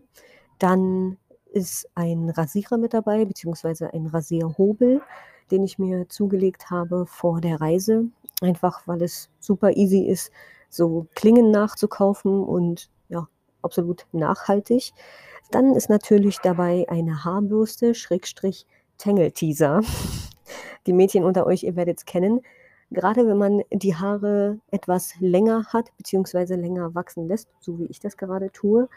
Dann 0.59 1.17
ist 1.51 1.89
ein 1.95 2.29
Rasierer 2.29 2.77
mit 2.77 2.93
dabei, 2.93 3.25
beziehungsweise 3.25 3.93
ein 3.93 4.07
Rasierhobel, 4.07 5.01
den 5.51 5.63
ich 5.63 5.79
mir 5.79 6.07
zugelegt 6.09 6.69
habe 6.69 7.05
vor 7.05 7.41
der 7.41 7.61
Reise, 7.61 8.05
einfach 8.41 8.87
weil 8.87 9.01
es 9.01 9.29
super 9.39 9.71
easy 9.75 10.01
ist, 10.01 10.31
so 10.69 11.07
Klingen 11.15 11.51
nachzukaufen 11.51 12.43
und 12.43 12.89
ja, 13.09 13.27
absolut 13.61 14.05
nachhaltig. 14.11 14.91
Dann 15.51 15.73
ist 15.75 15.89
natürlich 15.89 16.39
dabei 16.39 16.85
eine 16.89 17.23
Haarbürste, 17.23 17.95
Schrägstrich 17.95 18.65
Tangle-Teaser. 18.97 19.81
Die 20.87 20.93
Mädchen 20.93 21.23
unter 21.23 21.45
euch, 21.45 21.63
ihr 21.63 21.75
werdet 21.75 21.99
es 21.99 22.05
kennen. 22.05 22.41
Gerade 22.89 23.27
wenn 23.27 23.37
man 23.37 23.63
die 23.69 23.95
Haare 23.95 24.59
etwas 24.71 25.13
länger 25.19 25.65
hat, 25.73 25.91
beziehungsweise 25.97 26.55
länger 26.55 26.95
wachsen 26.95 27.27
lässt, 27.27 27.49
so 27.59 27.77
wie 27.79 27.85
ich 27.87 27.99
das 27.99 28.15
gerade 28.15 28.49
tue, 28.51 28.87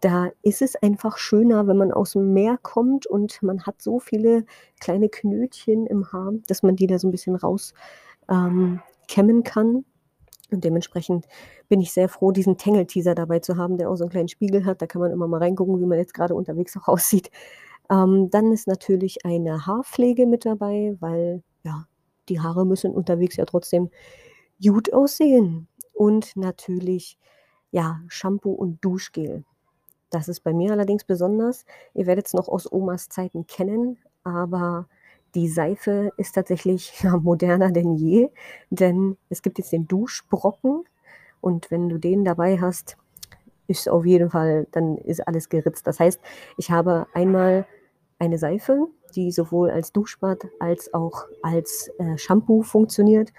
da 0.00 0.30
ist 0.42 0.62
es 0.62 0.76
einfach 0.76 1.18
schöner, 1.18 1.66
wenn 1.66 1.76
man 1.76 1.92
aus 1.92 2.12
dem 2.12 2.32
Meer 2.32 2.58
kommt 2.62 3.06
und 3.06 3.42
man 3.42 3.64
hat 3.66 3.82
so 3.82 3.98
viele 3.98 4.44
kleine 4.80 5.08
Knötchen 5.08 5.86
im 5.86 6.12
Haar, 6.12 6.32
dass 6.46 6.62
man 6.62 6.76
die 6.76 6.86
da 6.86 6.98
so 6.98 7.08
ein 7.08 7.10
bisschen 7.12 7.36
raus 7.36 7.74
ähm, 8.30 8.80
kann. 9.08 9.84
Und 10.50 10.64
dementsprechend 10.64 11.26
bin 11.68 11.80
ich 11.80 11.92
sehr 11.92 12.08
froh, 12.08 12.32
diesen 12.32 12.56
Tangle-Teaser 12.56 13.14
dabei 13.14 13.40
zu 13.40 13.56
haben, 13.56 13.76
der 13.76 13.90
auch 13.90 13.96
so 13.96 14.04
einen 14.04 14.10
kleinen 14.10 14.28
Spiegel 14.28 14.64
hat. 14.64 14.80
Da 14.80 14.86
kann 14.86 15.00
man 15.00 15.12
immer 15.12 15.28
mal 15.28 15.38
reingucken, 15.38 15.80
wie 15.80 15.86
man 15.86 15.98
jetzt 15.98 16.14
gerade 16.14 16.34
unterwegs 16.34 16.76
auch 16.76 16.88
aussieht. 16.88 17.30
Ähm, 17.90 18.30
dann 18.30 18.52
ist 18.52 18.66
natürlich 18.66 19.24
eine 19.24 19.66
Haarpflege 19.66 20.26
mit 20.26 20.44
dabei, 20.44 20.96
weil 21.00 21.42
ja, 21.64 21.86
die 22.28 22.40
Haare 22.40 22.66
müssen 22.66 22.92
unterwegs 22.92 23.36
ja 23.36 23.44
trotzdem 23.44 23.90
gut 24.62 24.92
aussehen. 24.92 25.68
Und 25.92 26.36
natürlich 26.36 27.18
ja, 27.70 28.00
Shampoo 28.08 28.52
und 28.52 28.82
Duschgel. 28.84 29.44
Das 30.10 30.28
ist 30.28 30.40
bei 30.40 30.52
mir 30.52 30.72
allerdings 30.72 31.04
besonders. 31.04 31.64
Ihr 31.94 32.06
werdet 32.06 32.26
es 32.26 32.34
noch 32.34 32.48
aus 32.48 32.70
Omas 32.70 33.08
Zeiten 33.08 33.46
kennen, 33.46 33.98
aber 34.24 34.88
die 35.34 35.48
Seife 35.48 36.12
ist 36.16 36.34
tatsächlich 36.34 37.00
ja, 37.02 37.16
moderner 37.16 37.70
denn 37.70 37.94
je, 37.94 38.30
denn 38.70 39.16
es 39.28 39.42
gibt 39.42 39.58
jetzt 39.58 39.72
den 39.72 39.86
Duschbrocken 39.86 40.84
und 41.40 41.70
wenn 41.70 41.88
du 41.88 41.98
den 41.98 42.24
dabei 42.24 42.58
hast, 42.60 42.96
ist 43.66 43.88
auf 43.88 44.06
jeden 44.06 44.30
Fall, 44.30 44.66
dann 44.72 44.96
ist 44.96 45.26
alles 45.28 45.50
geritzt. 45.50 45.86
Das 45.86 46.00
heißt, 46.00 46.20
ich 46.56 46.70
habe 46.70 47.06
einmal 47.12 47.66
eine 48.18 48.38
Seife, 48.38 48.88
die 49.14 49.30
sowohl 49.30 49.70
als 49.70 49.92
Duschbad 49.92 50.46
als 50.58 50.92
auch 50.94 51.26
als 51.42 51.90
äh, 51.98 52.16
Shampoo 52.16 52.62
funktioniert 52.62 53.32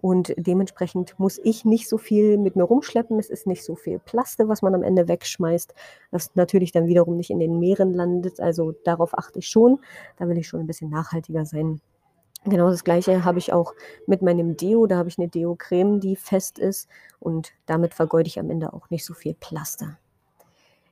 und 0.00 0.32
dementsprechend 0.36 1.18
muss 1.18 1.38
ich 1.42 1.64
nicht 1.64 1.88
so 1.88 1.98
viel 1.98 2.38
mit 2.38 2.54
mir 2.54 2.62
rumschleppen. 2.62 3.18
Es 3.18 3.30
ist 3.30 3.46
nicht 3.46 3.64
so 3.64 3.74
viel 3.74 3.98
Plaste, 3.98 4.48
was 4.48 4.62
man 4.62 4.74
am 4.74 4.84
Ende 4.84 5.08
wegschmeißt, 5.08 5.74
das 6.12 6.34
natürlich 6.36 6.70
dann 6.70 6.86
wiederum 6.86 7.16
nicht 7.16 7.30
in 7.30 7.40
den 7.40 7.58
Meeren 7.58 7.92
landet. 7.94 8.40
Also 8.40 8.72
darauf 8.84 9.16
achte 9.18 9.40
ich 9.40 9.48
schon. 9.48 9.80
Da 10.16 10.28
will 10.28 10.38
ich 10.38 10.46
schon 10.46 10.60
ein 10.60 10.66
bisschen 10.66 10.90
nachhaltiger 10.90 11.44
sein. 11.44 11.80
Genau 12.44 12.70
das 12.70 12.84
gleiche 12.84 13.24
habe 13.24 13.40
ich 13.40 13.52
auch 13.52 13.74
mit 14.06 14.22
meinem 14.22 14.56
Deo. 14.56 14.86
Da 14.86 14.96
habe 14.96 15.08
ich 15.08 15.18
eine 15.18 15.28
Deo-Creme, 15.28 15.98
die 15.98 16.14
fest 16.14 16.60
ist 16.60 16.88
und 17.18 17.52
damit 17.66 17.92
vergeude 17.92 18.28
ich 18.28 18.38
am 18.38 18.50
Ende 18.50 18.72
auch 18.72 18.90
nicht 18.90 19.04
so 19.04 19.14
viel 19.14 19.34
Plaster. 19.34 19.98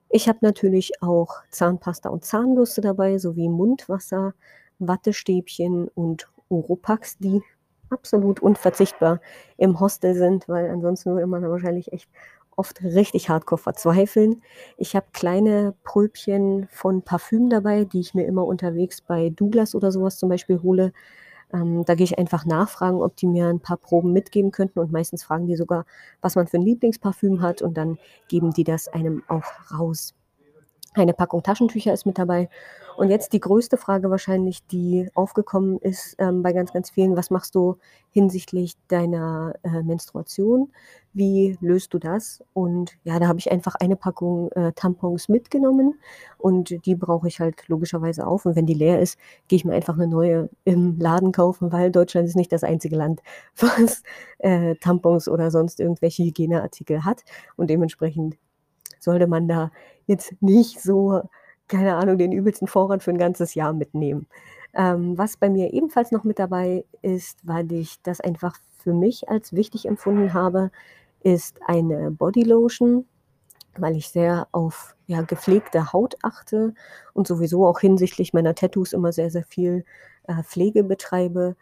Ich 0.09 0.29
habe 0.29 0.39
natürlich 0.43 1.03
auch 1.03 1.43
Zahnpasta 1.51 2.09
und 2.09 2.25
Zahnbürste 2.25 2.81
dabei, 2.81 3.19
sowie 3.19 3.49
Mundwasser, 3.49 4.35
Wattestäbchen 4.79 5.89
und 5.89 6.29
Oropax, 6.49 7.19
die 7.19 7.43
absolut 7.91 8.41
unverzichtbar 8.41 9.21
im 9.57 9.81
Hostel 9.81 10.15
sind, 10.15 10.49
weil 10.49 10.71
ansonsten 10.71 11.13
würde 11.13 11.27
man 11.27 11.49
wahrscheinlich 11.49 11.93
echt 11.93 12.09
oft 12.57 12.83
richtig 12.83 13.29
hardcore 13.29 13.61
verzweifeln. 13.61 14.43
Ich 14.77 14.97
habe 14.97 15.07
kleine 15.13 15.75
Pröbchen 15.85 16.67
von 16.71 17.03
Parfüm 17.03 17.51
dabei, 17.51 17.85
die 17.85 18.01
ich 18.01 18.15
mir 18.15 18.27
immer 18.27 18.47
unterwegs 18.47 19.01
bei 19.03 19.31
Douglas 19.31 19.75
oder 19.75 19.93
sowas 19.93 20.19
zum 20.19 20.31
Beispiel 20.31 20.63
hole. 20.63 20.93
Ähm, 21.53 21.85
da 21.85 21.95
gehe 21.95 22.05
ich 22.05 22.19
einfach 22.19 22.45
nachfragen, 22.45 23.03
ob 23.03 23.17
die 23.17 23.27
mir 23.27 23.47
ein 23.47 23.61
paar 23.61 23.77
Proben 23.77 24.13
mitgeben 24.13 24.51
könnten 24.51 24.81
und 24.81 24.91
meistens 24.91 25.23
fragen 25.23 25.47
die 25.47 25.57
sogar, 25.57 25.85
was 26.21 26.35
man 26.35 26.47
für 26.47 26.57
ein 26.57 26.63
Lieblingsparfüm 26.63 27.41
hat 27.41 27.63
und 27.63 27.77
dann 27.77 27.99
geben 28.29 28.53
die 28.53 28.65
das 28.65 28.89
einem 28.89 29.23
auch 29.29 29.45
raus. 29.79 30.15
Eine 30.95 31.13
Packung 31.13 31.43
Taschentücher 31.43 31.93
ist 31.93 32.07
mit 32.07 32.19
dabei. 32.19 32.49
Und 32.97 33.11
jetzt 33.11 33.35
die 33.35 33.41
größte 33.41 33.77
Frage 33.77 34.11
wahrscheinlich, 34.11 34.67
die 34.67 35.11
aufgekommen 35.15 35.79
ist 35.79 36.17
ähm, 36.19 36.43
bei 36.43 36.55
ganz, 36.55 36.73
ganz 36.73 36.89
vielen. 36.89 37.15
Was 37.15 37.31
machst 37.31 37.55
du 37.55 37.77
hinsichtlich 38.11 38.75
deiner 38.89 39.55
äh, 39.63 39.83
Menstruation? 39.83 40.73
Wie 41.13 41.59
löst 41.61 41.93
du 41.93 41.99
das? 41.99 42.43
Und 42.55 42.97
ja, 43.05 43.19
da 43.19 43.29
habe 43.29 43.39
ich 43.39 43.53
einfach 43.53 43.75
eine 43.75 43.97
Packung 43.97 44.51
äh, 44.53 44.73
Tampons 44.73 45.29
mitgenommen 45.29 45.99
und 46.39 46.87
die 46.87 46.95
brauche 46.95 47.29
ich 47.29 47.39
halt 47.39 47.69
logischerweise 47.69 48.27
auf. 48.27 48.47
Und 48.47 48.57
wenn 48.57 48.67
die 48.67 48.75
leer 48.75 49.01
ist, 49.01 49.19
gehe 49.49 49.59
ich 49.59 49.67
mir 49.67 49.75
einfach 49.75 49.95
eine 49.95 50.09
neue 50.09 50.49
im 50.65 50.99
Laden 50.99 51.33
kaufen, 51.33 51.73
weil 51.73 51.91
Deutschland 51.91 52.27
ist 52.27 52.37
nicht 52.37 52.53
das 52.53 52.65
einzige 52.65 52.97
Land, 52.97 53.21
was 53.57 54.03
äh, 54.39 54.75
Tampons 54.77 55.29
oder 55.29 55.51
sonst 55.51 55.81
irgendwelche 55.81 56.25
Hygieneartikel 56.25 57.05
hat. 57.05 57.25
Und 57.57 57.69
dementsprechend 57.69 58.39
sollte 59.01 59.27
man 59.27 59.49
da 59.49 59.71
jetzt 60.07 60.35
nicht 60.41 60.81
so, 60.81 61.21
keine 61.69 61.97
Ahnung, 61.97 62.19
den 62.19 62.33
übelsten 62.33 62.69
Vorrat 62.69 63.03
für 63.03 63.11
ein 63.11 63.19
ganzes 63.19 63.55
Jahr 63.55 63.73
mitnehmen. 63.73 64.27
Ähm, 64.75 65.17
was 65.17 65.37
bei 65.37 65.49
mir 65.49 65.73
ebenfalls 65.73 66.13
noch 66.13 66.25
mit 66.25 66.39
dabei 66.39 66.85
ist, 67.03 67.39
weil 67.43 67.71
ich 67.73 68.01
das 68.03 68.21
einfach 68.21 68.57
für 68.79 68.93
mich 68.93 69.29
als 69.29 69.53
wichtig 69.53 69.87
empfunden 69.87 70.35
habe, 70.35 70.71
ist 71.23 71.59
eine 71.67 72.11
Bodylotion, 72.11 73.07
weil 73.77 73.97
ich 73.97 74.09
sehr 74.09 74.49
auf 74.53 74.95
ja, 75.07 75.23
gepflegte 75.23 75.93
Haut 75.93 76.17
achte 76.23 76.75
und 77.15 77.27
sowieso 77.27 77.67
auch 77.67 77.81
hinsichtlich 77.81 78.33
meiner 78.33 78.55
Tattoos 78.55 78.93
immer 78.93 79.13
sehr, 79.13 79.31
sehr 79.31 79.45
viel 79.45 79.85
äh, 80.29 80.43
Pflege 80.43 80.85
betreibe. 80.85 81.57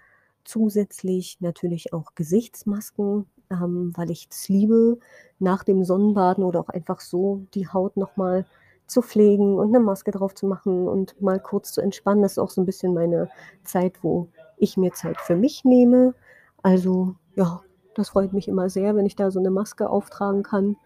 Zusätzlich 0.44 1.38
natürlich 1.40 1.92
auch 1.92 2.14
Gesichtsmasken, 2.14 3.26
ähm, 3.50 3.92
weil 3.94 4.10
ich 4.10 4.28
es 4.30 4.48
liebe, 4.48 4.98
nach 5.38 5.64
dem 5.64 5.84
Sonnenbaden 5.84 6.44
oder 6.44 6.60
auch 6.60 6.68
einfach 6.68 7.00
so 7.00 7.46
die 7.54 7.68
Haut 7.68 7.96
nochmal 7.96 8.44
zu 8.86 9.02
pflegen 9.02 9.58
und 9.58 9.68
eine 9.68 9.80
Maske 9.80 10.10
drauf 10.10 10.34
zu 10.34 10.46
machen 10.46 10.88
und 10.88 11.20
mal 11.20 11.40
kurz 11.40 11.72
zu 11.72 11.80
entspannen. 11.80 12.22
Das 12.22 12.32
ist 12.32 12.38
auch 12.38 12.50
so 12.50 12.60
ein 12.60 12.66
bisschen 12.66 12.94
meine 12.94 13.28
Zeit, 13.62 14.02
wo 14.02 14.28
ich 14.56 14.76
mir 14.76 14.92
Zeit 14.92 15.20
für 15.20 15.36
mich 15.36 15.64
nehme. 15.64 16.14
Also 16.62 17.14
ja, 17.34 17.62
das 17.94 18.10
freut 18.10 18.32
mich 18.32 18.48
immer 18.48 18.68
sehr, 18.68 18.96
wenn 18.96 19.06
ich 19.06 19.16
da 19.16 19.30
so 19.30 19.40
eine 19.40 19.50
Maske 19.50 19.88
auftragen 19.88 20.42
kann 20.42 20.76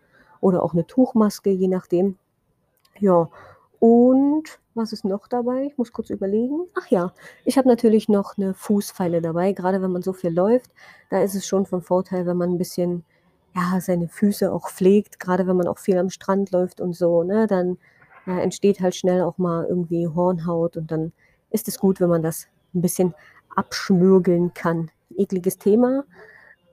oder 0.40 0.62
auch 0.62 0.72
eine 0.72 0.86
Tuchmaske, 0.86 1.50
je 1.50 1.68
nachdem. 1.68 2.16
Ja, 2.98 3.28
und 3.80 4.60
was 4.74 4.92
ist 4.92 5.04
noch 5.04 5.28
dabei? 5.28 5.64
Ich 5.64 5.78
muss 5.78 5.92
kurz 5.92 6.10
überlegen. 6.10 6.66
Ach 6.74 6.86
ja, 6.88 7.12
ich 7.44 7.58
habe 7.58 7.68
natürlich 7.68 8.08
noch 8.08 8.36
eine 8.36 8.54
Fußfeile 8.54 9.20
dabei. 9.20 9.52
Gerade 9.52 9.82
wenn 9.82 9.92
man 9.92 10.02
so 10.02 10.12
viel 10.12 10.30
läuft, 10.30 10.70
da 11.10 11.22
ist 11.22 11.34
es 11.34 11.46
schon 11.46 11.66
von 11.66 11.82
Vorteil, 11.82 12.26
wenn 12.26 12.36
man 12.36 12.50
ein 12.50 12.58
bisschen, 12.58 13.04
ja, 13.58 13.80
seine 13.80 14.08
Füße 14.08 14.52
auch 14.52 14.70
pflegt. 14.70 15.18
Gerade 15.18 15.46
wenn 15.46 15.56
man 15.56 15.68
auch 15.68 15.78
viel 15.78 15.98
am 15.98 16.10
Strand 16.10 16.50
läuft 16.50 16.80
und 16.80 16.94
so, 16.94 17.22
ne, 17.22 17.46
dann 17.46 17.78
ja, 18.26 18.38
entsteht 18.38 18.80
halt 18.80 18.94
schnell 18.94 19.22
auch 19.22 19.38
mal 19.38 19.66
irgendwie 19.66 20.06
Hornhaut 20.06 20.76
und 20.76 20.90
dann 20.90 21.12
ist 21.50 21.68
es 21.68 21.78
gut, 21.78 22.00
wenn 22.00 22.10
man 22.10 22.22
das 22.22 22.46
ein 22.74 22.82
bisschen 22.82 23.14
abschmürgeln 23.54 24.54
kann. 24.54 24.90
Ekliges 25.16 25.58
Thema, 25.58 26.04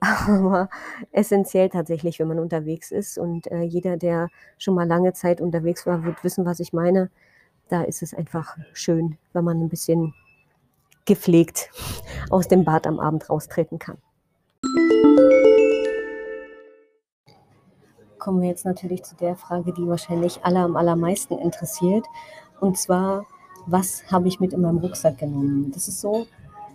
aber 0.00 0.68
essentiell 1.10 1.68
tatsächlich, 1.70 2.18
wenn 2.18 2.28
man 2.28 2.38
unterwegs 2.38 2.90
ist. 2.92 3.18
Und 3.18 3.50
äh, 3.50 3.62
jeder, 3.62 3.96
der 3.96 4.28
schon 4.58 4.74
mal 4.74 4.86
lange 4.86 5.12
Zeit 5.12 5.40
unterwegs 5.40 5.86
war, 5.86 6.04
wird 6.04 6.22
wissen, 6.22 6.44
was 6.44 6.60
ich 6.60 6.72
meine. 6.72 7.10
Da 7.68 7.82
ist 7.82 8.02
es 8.02 8.14
einfach 8.14 8.56
schön, 8.72 9.18
wenn 9.32 9.44
man 9.44 9.60
ein 9.60 9.68
bisschen 9.68 10.14
gepflegt 11.04 11.70
aus 12.30 12.46
dem 12.46 12.64
Bad 12.64 12.86
am 12.86 13.00
Abend 13.00 13.28
raustreten 13.28 13.78
kann. 13.78 13.98
Kommen 18.26 18.42
wir 18.42 18.48
jetzt 18.48 18.64
natürlich 18.64 19.04
zu 19.04 19.14
der 19.14 19.36
Frage, 19.36 19.72
die 19.72 19.86
wahrscheinlich 19.86 20.40
alle 20.42 20.58
am 20.58 20.74
allermeisten 20.74 21.38
interessiert. 21.38 22.04
Und 22.58 22.76
zwar, 22.76 23.24
was 23.66 24.02
habe 24.10 24.26
ich 24.26 24.40
mit 24.40 24.52
in 24.52 24.62
meinem 24.62 24.78
Rucksack 24.78 25.18
genommen? 25.18 25.70
Das 25.72 25.86
ist 25.86 26.00
so, 26.00 26.26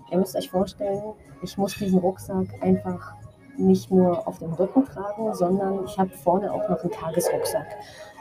Ihr 0.09 0.17
müsst 0.17 0.33
euch 0.37 0.49
vorstellen, 0.49 1.03
ich 1.41 1.57
muss 1.57 1.75
diesen 1.75 1.99
Rucksack 1.99 2.47
einfach 2.61 3.15
nicht 3.57 3.91
nur 3.91 4.25
auf 4.25 4.39
dem 4.39 4.53
Rücken 4.53 4.85
tragen, 4.85 5.35
sondern 5.35 5.83
ich 5.83 5.99
habe 5.99 6.11
vorne 6.11 6.53
auch 6.53 6.69
noch 6.69 6.81
einen 6.83 6.91
Tagesrucksack. 6.91 7.67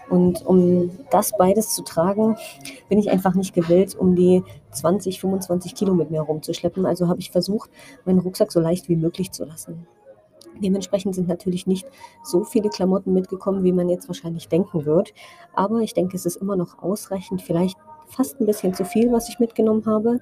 Und 0.09 0.45
um 0.45 0.91
das 1.13 1.31
beides 1.39 1.73
zu 1.73 1.85
tragen, 1.85 2.37
bin 2.89 2.99
ich 2.99 3.13
einfach 3.13 3.35
nicht 3.35 3.55
gewillt, 3.55 3.95
um 3.95 4.17
die 4.17 4.43
20, 4.73 5.21
25 5.21 5.77
Kilo 5.77 5.95
mit 5.95 6.11
mir 6.11 6.23
rumzuschleppen. 6.23 6.85
Also 6.85 7.07
habe 7.07 7.21
ich 7.21 7.31
versucht, 7.31 7.71
meinen 8.05 8.19
Rucksack 8.19 8.51
so 8.51 8.59
leicht 8.59 8.89
wie 8.89 8.97
möglich 8.97 9.31
zu 9.31 9.45
lassen. 9.45 9.87
Dementsprechend 10.59 11.15
sind 11.15 11.29
natürlich 11.29 11.67
nicht 11.67 11.87
so 12.23 12.45
viele 12.45 12.69
Klamotten 12.69 13.13
mitgekommen, 13.13 13.65
wie 13.65 13.73
man 13.73 13.89
jetzt 13.89 14.09
wahrscheinlich 14.09 14.49
denken 14.49 14.85
wird. 14.85 15.15
Aber 15.55 15.81
ich 15.81 15.95
denke, 15.95 16.17
es 16.17 16.27
ist 16.27 16.37
immer 16.37 16.57
noch 16.57 16.83
ausreichend, 16.83 17.43
vielleicht 17.43 17.79
fast 18.07 18.41
ein 18.41 18.47
bisschen 18.47 18.75
zu 18.75 18.85
viel, 18.85 19.13
was 19.13 19.29
ich 19.29 19.39
mitgenommen 19.39 19.87
habe. 19.87 20.21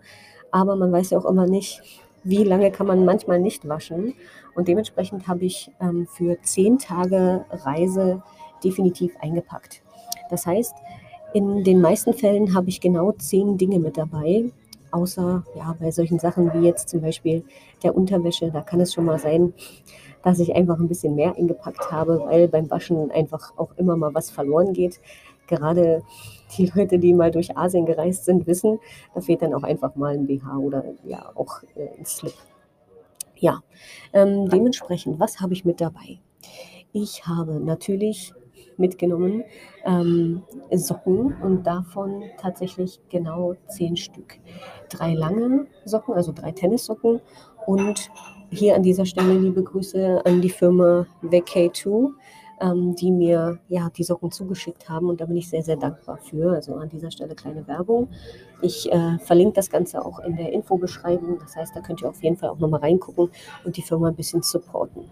Aber 0.50 0.76
man 0.76 0.92
weiß 0.92 1.10
ja 1.10 1.18
auch 1.18 1.24
immer 1.24 1.46
nicht, 1.46 1.82
wie 2.24 2.44
lange 2.44 2.70
kann 2.70 2.86
man 2.86 3.04
manchmal 3.04 3.40
nicht 3.40 3.68
waschen. 3.68 4.14
Und 4.54 4.68
dementsprechend 4.68 5.28
habe 5.28 5.44
ich 5.44 5.70
ähm, 5.80 6.06
für 6.06 6.40
zehn 6.42 6.78
Tage 6.78 7.44
Reise 7.50 8.22
definitiv 8.62 9.14
eingepackt. 9.20 9.82
Das 10.30 10.46
heißt, 10.46 10.74
in 11.34 11.62
den 11.64 11.80
meisten 11.80 12.12
Fällen 12.14 12.54
habe 12.54 12.68
ich 12.68 12.80
genau 12.80 13.12
zehn 13.12 13.58
Dinge 13.58 13.78
mit 13.78 13.96
dabei, 13.96 14.50
außer 14.90 15.44
ja, 15.54 15.76
bei 15.78 15.90
solchen 15.90 16.18
Sachen 16.18 16.52
wie 16.54 16.66
jetzt 16.66 16.88
zum 16.88 17.02
Beispiel 17.02 17.44
der 17.82 17.94
Unterwäsche, 17.94 18.50
da 18.50 18.62
kann 18.62 18.80
es 18.80 18.94
schon 18.94 19.04
mal 19.04 19.18
sein, 19.18 19.52
dass 20.22 20.38
ich 20.38 20.54
einfach 20.54 20.78
ein 20.78 20.88
bisschen 20.88 21.14
mehr 21.14 21.36
eingepackt 21.36 21.90
habe, 21.90 22.20
weil 22.24 22.48
beim 22.48 22.70
Waschen 22.70 23.10
einfach 23.10 23.56
auch 23.56 23.72
immer 23.76 23.96
mal 23.96 24.14
was 24.14 24.30
verloren 24.30 24.72
geht. 24.72 25.00
Gerade 25.46 26.02
die 26.56 26.70
Leute, 26.74 26.98
die 26.98 27.14
mal 27.14 27.30
durch 27.30 27.56
Asien 27.56 27.86
gereist 27.86 28.24
sind, 28.24 28.46
wissen, 28.46 28.78
da 29.14 29.20
fehlt 29.20 29.42
dann 29.42 29.54
auch 29.54 29.62
einfach 29.62 29.96
mal 29.96 30.14
ein 30.14 30.26
BH 30.26 30.56
oder 30.58 30.84
ja 31.04 31.30
auch 31.34 31.62
äh, 31.74 31.98
ein 31.98 32.04
Slip. 32.06 32.34
Ja, 33.36 33.62
ähm, 34.12 34.48
dementsprechend, 34.48 35.20
was 35.20 35.40
habe 35.40 35.52
ich 35.52 35.64
mit 35.64 35.80
dabei? 35.80 36.18
Ich 36.92 37.26
habe 37.26 37.60
natürlich 37.60 38.32
mitgenommen 38.78 39.44
ähm, 39.84 40.42
Socken 40.72 41.36
und 41.42 41.66
davon 41.66 42.24
tatsächlich 42.40 43.00
genau 43.10 43.54
zehn 43.68 43.96
Stück. 43.96 44.38
Drei 44.88 45.14
lange 45.14 45.66
Socken, 45.84 46.14
also 46.14 46.32
drei 46.32 46.52
Tennissocken 46.52 47.20
und 47.66 48.10
hier 48.50 48.74
an 48.74 48.82
dieser 48.82 49.06
Stelle 49.06 49.34
liebe 49.34 49.62
Grüße 49.62 50.22
an 50.24 50.40
die 50.40 50.50
Firma 50.50 51.06
Vacay2, 51.22 52.10
ähm, 52.60 52.94
die 52.94 53.10
mir 53.10 53.58
ja 53.68 53.90
die 53.96 54.04
Socken 54.04 54.30
zugeschickt 54.30 54.88
haben 54.88 55.08
und 55.08 55.20
da 55.20 55.26
bin 55.26 55.36
ich 55.36 55.48
sehr, 55.48 55.62
sehr 55.62 55.76
dankbar 55.76 56.18
für. 56.18 56.52
Also 56.52 56.74
an 56.74 56.88
dieser 56.88 57.10
Stelle 57.10 57.34
kleine 57.34 57.66
Werbung. 57.66 58.08
Ich 58.62 58.90
äh, 58.90 59.18
verlinke 59.18 59.54
das 59.54 59.70
Ganze 59.70 60.04
auch 60.04 60.20
in 60.20 60.36
der 60.36 60.52
Infobeschreibung. 60.52 61.38
Das 61.38 61.56
heißt, 61.56 61.76
da 61.76 61.80
könnt 61.80 62.02
ihr 62.02 62.08
auf 62.08 62.22
jeden 62.22 62.36
Fall 62.36 62.50
auch 62.50 62.58
nochmal 62.58 62.80
reingucken 62.80 63.30
und 63.64 63.76
die 63.76 63.82
Firma 63.82 64.08
ein 64.08 64.16
bisschen 64.16 64.42
supporten. 64.42 65.04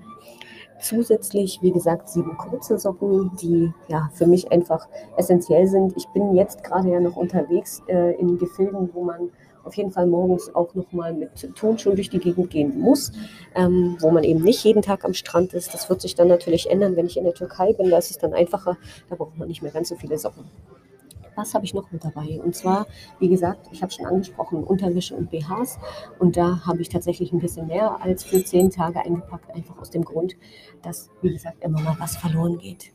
Zusätzlich, 0.81 1.59
wie 1.63 1.73
gesagt, 1.73 2.09
sieben 2.09 2.37
kurze 2.37 2.79
Socken, 2.79 3.31
die 3.41 3.73
ja 3.89 4.11
für 4.13 4.27
mich 4.27 4.53
einfach 4.53 4.87
essentiell 5.17 5.67
sind. 5.67 5.95
Ich 5.97 6.07
bin 6.09 6.35
jetzt 6.35 6.63
gerade 6.65 6.91
ja 6.91 7.01
noch 7.01 7.17
unterwegs 7.17 7.83
äh, 7.89 8.15
in 8.21 8.37
Gefilden, 8.37 8.91
wo 8.93 9.05
man 9.05 9.31
auf 9.67 9.75
jeden 9.75 9.91
Fall 9.91 10.07
morgens 10.07 10.55
auch 10.55 10.75
nochmal 10.75 11.13
mit 11.13 11.55
Turnschuhen 11.57 11.97
durch 11.97 12.11
die 12.11 12.19
Gegend 12.19 12.51
gehen 12.51 12.79
muss, 12.79 13.13
ähm, 13.55 13.97
wo 14.01 14.11
man 14.11 14.25
eben 14.25 14.43
nicht 14.43 14.63
jeden 14.65 14.83
Tag 14.83 15.05
am 15.05 15.15
Strand 15.15 15.53
ist. 15.55 15.75
Das 15.75 15.89
wird 15.91 16.01
sich 16.01 16.15
dann 16.15 16.29
natürlich 16.29 16.71
ändern, 16.71 16.97
wenn 16.97 17.07
ich 17.07 17.17
in 17.17 17.25
der 17.25 17.35
Türkei 17.35 17.73
bin. 17.73 17.91
Da 17.91 17.99
ist 17.99 18.11
es 18.11 18.19
dann 18.19 18.33
einfacher. 18.33 18.79
Da 19.09 19.17
braucht 19.17 19.37
man 19.37 19.49
nicht 19.49 19.63
mehr 19.63 19.73
ganz 19.73 19.89
so 19.89 19.97
viele 19.97 20.19
Socken. 20.19 20.45
Was 21.35 21.53
habe 21.53 21.67
ich 21.67 21.75
noch 21.75 21.93
mit 21.93 22.03
dabei? 22.03 22.41
Und 22.43 22.55
zwar, 22.55 22.87
wie 23.19 23.29
gesagt, 23.29 23.69
ich 23.71 23.83
habe 23.83 23.93
schon 23.93 24.07
angesprochen, 24.07 24.65
Unterwäsche 24.65 25.15
und 25.15 25.31
BHs. 25.31 25.79
Und 26.19 26.37
da 26.37 26.65
habe 26.67 26.81
ich 26.81 26.89
tatsächlich 26.89 27.33
ein 27.33 27.41
bisschen 27.41 27.67
mehr 27.67 28.01
als 28.01 28.25
für 28.25 28.43
zehn 28.43 28.71
Tage 28.71 29.01
eingepackt, 29.01 29.55
einfach 29.55 29.77
aus 29.79 29.91
dem 29.91 30.05
Grund, 30.05 30.35
dass, 30.83 31.11
wie 31.21 31.33
gesagt, 31.33 31.63
immer 31.63 31.81
mal 31.83 31.97
was 31.99 32.17
verloren 32.17 32.57
geht. 32.57 32.93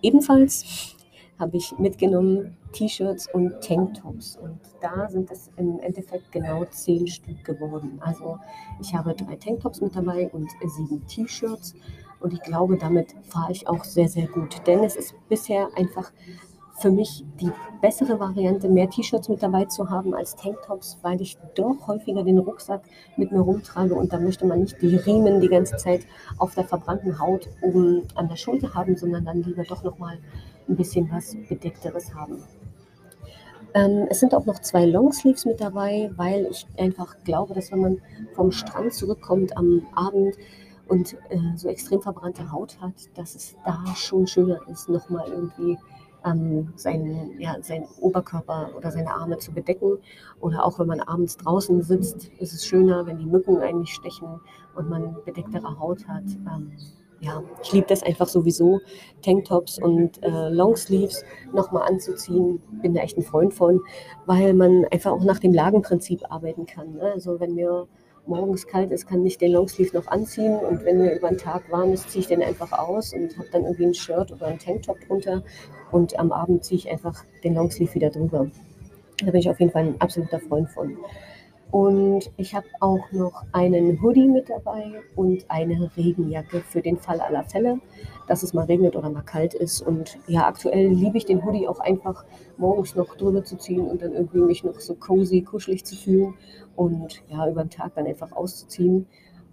Ebenfalls 0.00 0.96
habe 1.38 1.56
ich 1.56 1.78
mitgenommen 1.78 2.56
T-Shirts 2.72 3.28
und 3.32 3.60
Tanktops. 3.62 4.36
Und 4.36 4.58
da 4.80 5.08
sind 5.08 5.30
es 5.30 5.50
im 5.56 5.78
Endeffekt 5.80 6.32
genau 6.32 6.64
zehn 6.66 7.06
Stück 7.06 7.44
geworden. 7.44 8.00
Also 8.00 8.38
ich 8.80 8.94
habe 8.94 9.14
drei 9.14 9.36
Tanktops 9.36 9.80
mit 9.80 9.94
dabei 9.94 10.28
und 10.30 10.50
sieben 10.66 11.06
T-Shirts. 11.06 11.74
Und 12.20 12.32
ich 12.32 12.42
glaube, 12.42 12.76
damit 12.76 13.14
fahre 13.22 13.52
ich 13.52 13.68
auch 13.68 13.84
sehr, 13.84 14.08
sehr 14.08 14.26
gut. 14.26 14.66
Denn 14.66 14.82
es 14.82 14.96
ist 14.96 15.14
bisher 15.28 15.68
einfach 15.76 16.12
für 16.78 16.90
mich 16.90 17.24
die 17.40 17.50
bessere 17.80 18.20
Variante, 18.20 18.68
mehr 18.68 18.88
T-Shirts 18.88 19.28
mit 19.28 19.42
dabei 19.42 19.64
zu 19.64 19.90
haben 19.90 20.14
als 20.14 20.36
Tanktops, 20.36 20.98
weil 21.02 21.20
ich 21.20 21.36
doch 21.54 21.88
häufiger 21.88 22.22
den 22.22 22.38
Rucksack 22.38 22.82
mit 23.16 23.32
mir 23.32 23.40
rumtrage 23.40 23.94
und 23.94 24.12
da 24.12 24.18
möchte 24.18 24.46
man 24.46 24.60
nicht 24.60 24.80
die 24.80 24.96
Riemen 24.96 25.40
die 25.40 25.48
ganze 25.48 25.76
Zeit 25.76 26.06
auf 26.38 26.54
der 26.54 26.64
verbrannten 26.64 27.18
Haut 27.18 27.48
oben 27.62 28.06
an 28.14 28.28
der 28.28 28.36
Schulter 28.36 28.74
haben, 28.74 28.96
sondern 28.96 29.24
dann 29.24 29.42
lieber 29.42 29.64
doch 29.64 29.82
nochmal 29.82 30.18
ein 30.68 30.76
bisschen 30.76 31.10
was 31.10 31.36
Bedeckteres 31.48 32.14
haben. 32.14 32.42
Ähm, 33.74 34.06
es 34.08 34.20
sind 34.20 34.34
auch 34.34 34.46
noch 34.46 34.60
zwei 34.60 34.86
Longsleeves 34.86 35.44
mit 35.44 35.60
dabei, 35.60 36.10
weil 36.16 36.46
ich 36.50 36.66
einfach 36.78 37.16
glaube, 37.24 37.54
dass 37.54 37.70
wenn 37.70 37.80
man 37.80 38.02
vom 38.34 38.50
Strand 38.50 38.94
zurückkommt 38.94 39.56
am 39.56 39.86
Abend 39.94 40.36
und 40.88 41.14
äh, 41.28 41.38
so 41.56 41.68
extrem 41.68 42.00
verbrannte 42.00 42.50
Haut 42.50 42.80
hat, 42.80 42.94
dass 43.14 43.34
es 43.34 43.56
da 43.64 43.84
schon 43.94 44.26
schöner 44.26 44.60
ist, 44.68 44.88
nochmal 44.88 45.28
irgendwie 45.28 45.78
ähm, 46.24 46.72
seinen, 46.76 47.38
ja, 47.38 47.56
seinen 47.62 47.86
Oberkörper 48.00 48.70
oder 48.76 48.90
seine 48.90 49.14
Arme 49.14 49.38
zu 49.38 49.52
bedecken. 49.52 49.98
Oder 50.40 50.64
auch 50.64 50.78
wenn 50.78 50.86
man 50.86 51.00
abends 51.00 51.36
draußen 51.36 51.82
sitzt, 51.82 52.28
ist 52.38 52.52
es 52.54 52.66
schöner, 52.66 53.06
wenn 53.06 53.18
die 53.18 53.26
Mücken 53.26 53.58
eigentlich 53.58 53.94
stechen 53.94 54.40
und 54.74 54.88
man 54.88 55.16
bedecktere 55.24 55.78
Haut 55.78 56.06
hat. 56.08 56.24
Ähm, 56.24 56.72
ja, 57.20 57.42
ich 57.62 57.72
liebe 57.72 57.86
das 57.88 58.02
einfach 58.02 58.28
sowieso, 58.28 58.80
Tanktops 59.22 59.78
und 59.78 60.22
äh, 60.22 60.48
Longsleeves 60.50 61.24
nochmal 61.52 61.88
anzuziehen. 61.88 62.62
Bin 62.80 62.94
da 62.94 63.00
echt 63.00 63.16
ein 63.16 63.22
Freund 63.22 63.54
von, 63.54 63.80
weil 64.26 64.54
man 64.54 64.84
einfach 64.90 65.12
auch 65.12 65.24
nach 65.24 65.38
dem 65.40 65.52
Lagenprinzip 65.52 66.22
arbeiten 66.30 66.66
kann. 66.66 66.94
Ne? 66.94 67.12
Also 67.12 67.40
wenn 67.40 67.54
mir 67.54 67.88
morgens 68.26 68.66
kalt 68.66 68.92
ist, 68.92 69.06
kann 69.06 69.24
ich 69.26 69.38
den 69.38 69.52
Longsleeve 69.52 69.96
noch 69.96 70.06
anziehen 70.06 70.56
und 70.56 70.84
wenn 70.84 70.98
mir 70.98 71.16
über 71.16 71.28
den 71.28 71.38
Tag 71.38 71.70
warm 71.72 71.92
ist, 71.92 72.10
ziehe 72.10 72.20
ich 72.20 72.28
den 72.28 72.42
einfach 72.42 72.72
aus 72.72 73.14
und 73.14 73.36
habe 73.36 73.48
dann 73.50 73.64
irgendwie 73.64 73.86
ein 73.86 73.94
Shirt 73.94 74.30
oder 74.30 74.46
einen 74.46 74.58
Tanktop 74.58 75.00
drunter 75.00 75.42
und 75.90 76.18
am 76.18 76.30
Abend 76.30 76.64
ziehe 76.64 76.78
ich 76.78 76.90
einfach 76.90 77.24
den 77.42 77.54
Longsleeve 77.54 77.94
wieder 77.94 78.10
drüber. 78.10 78.50
Da 79.24 79.30
bin 79.30 79.40
ich 79.40 79.50
auf 79.50 79.58
jeden 79.58 79.72
Fall 79.72 79.86
ein 79.86 80.00
absoluter 80.00 80.38
Freund 80.38 80.70
von. 80.70 80.96
Und 81.70 82.30
ich 82.38 82.54
habe 82.54 82.66
auch 82.80 83.12
noch 83.12 83.44
einen 83.52 84.00
Hoodie 84.02 84.26
mit 84.26 84.48
dabei 84.48 85.02
und 85.16 85.44
eine 85.48 85.90
Regenjacke 85.96 86.60
für 86.60 86.80
den 86.80 86.96
Fall 86.96 87.20
aller 87.20 87.44
Fälle, 87.44 87.78
dass 88.26 88.42
es 88.42 88.54
mal 88.54 88.64
regnet 88.64 88.96
oder 88.96 89.10
mal 89.10 89.22
kalt 89.22 89.52
ist. 89.52 89.82
Und 89.82 90.18
ja, 90.26 90.46
aktuell 90.46 90.88
liebe 90.88 91.18
ich 91.18 91.26
den 91.26 91.44
Hoodie 91.44 91.68
auch 91.68 91.80
einfach 91.80 92.24
morgens 92.56 92.94
noch 92.96 93.14
drüber 93.16 93.44
zu 93.44 93.56
ziehen 93.56 93.86
und 93.86 94.00
dann 94.00 94.14
irgendwie 94.14 94.40
mich 94.40 94.64
noch 94.64 94.80
so 94.80 94.94
cozy, 94.94 95.42
kuschelig 95.42 95.84
zu 95.84 95.94
fühlen 95.94 96.34
und 96.74 97.22
ja, 97.28 97.46
über 97.46 97.64
den 97.64 97.70
Tag 97.70 97.94
dann 97.94 98.06
einfach 98.06 98.32
auszuziehen. 98.32 99.06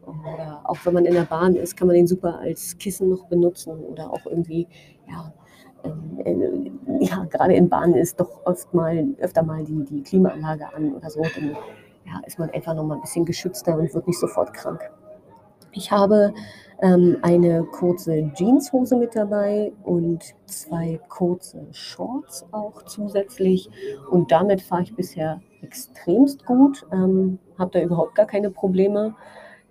Oder 0.05 0.61
auch 0.63 0.77
wenn 0.83 0.93
man 0.93 1.05
in 1.05 1.15
der 1.15 1.23
Bahn 1.23 1.55
ist, 1.55 1.75
kann 1.75 1.87
man 1.87 1.95
den 1.95 2.07
super 2.07 2.39
als 2.39 2.77
Kissen 2.77 3.09
noch 3.09 3.25
benutzen 3.25 3.71
oder 3.83 4.11
auch 4.13 4.25
irgendwie, 4.25 4.67
ja, 5.09 5.33
ähm, 5.83 6.19
äh, 6.23 7.03
ja, 7.05 7.25
gerade 7.25 7.55
in 7.55 7.69
Bahnen 7.69 7.95
ist 7.95 8.19
doch 8.19 8.45
oft 8.45 8.73
mal, 8.73 9.05
öfter 9.19 9.43
mal 9.43 9.63
die, 9.63 9.83
die 9.83 10.01
Klimaanlage 10.03 10.73
an 10.73 10.93
oder 10.93 11.09
so. 11.09 11.21
Dann 11.21 11.57
ja, 12.05 12.21
ist 12.25 12.39
man 12.39 12.49
einfach 12.51 12.73
noch 12.73 12.83
mal 12.83 12.95
ein 12.95 13.01
bisschen 13.01 13.25
geschützter 13.25 13.77
und 13.77 13.93
wird 13.93 14.07
nicht 14.07 14.19
sofort 14.19 14.53
krank. 14.53 14.81
Ich 15.71 15.91
habe 15.91 16.33
ähm, 16.81 17.17
eine 17.21 17.63
kurze 17.63 18.31
Jeanshose 18.33 18.95
mit 18.95 19.15
dabei 19.15 19.73
und 19.83 20.35
zwei 20.45 20.99
kurze 21.09 21.67
Shorts 21.71 22.45
auch 22.51 22.83
zusätzlich. 22.83 23.69
Und 24.09 24.31
damit 24.31 24.61
fahre 24.61 24.83
ich 24.83 24.95
bisher 24.95 25.41
extremst 25.61 26.45
gut. 26.45 26.85
Ähm, 26.91 27.39
habe 27.57 27.71
da 27.71 27.81
überhaupt 27.81 28.15
gar 28.15 28.25
keine 28.25 28.51
Probleme, 28.51 29.15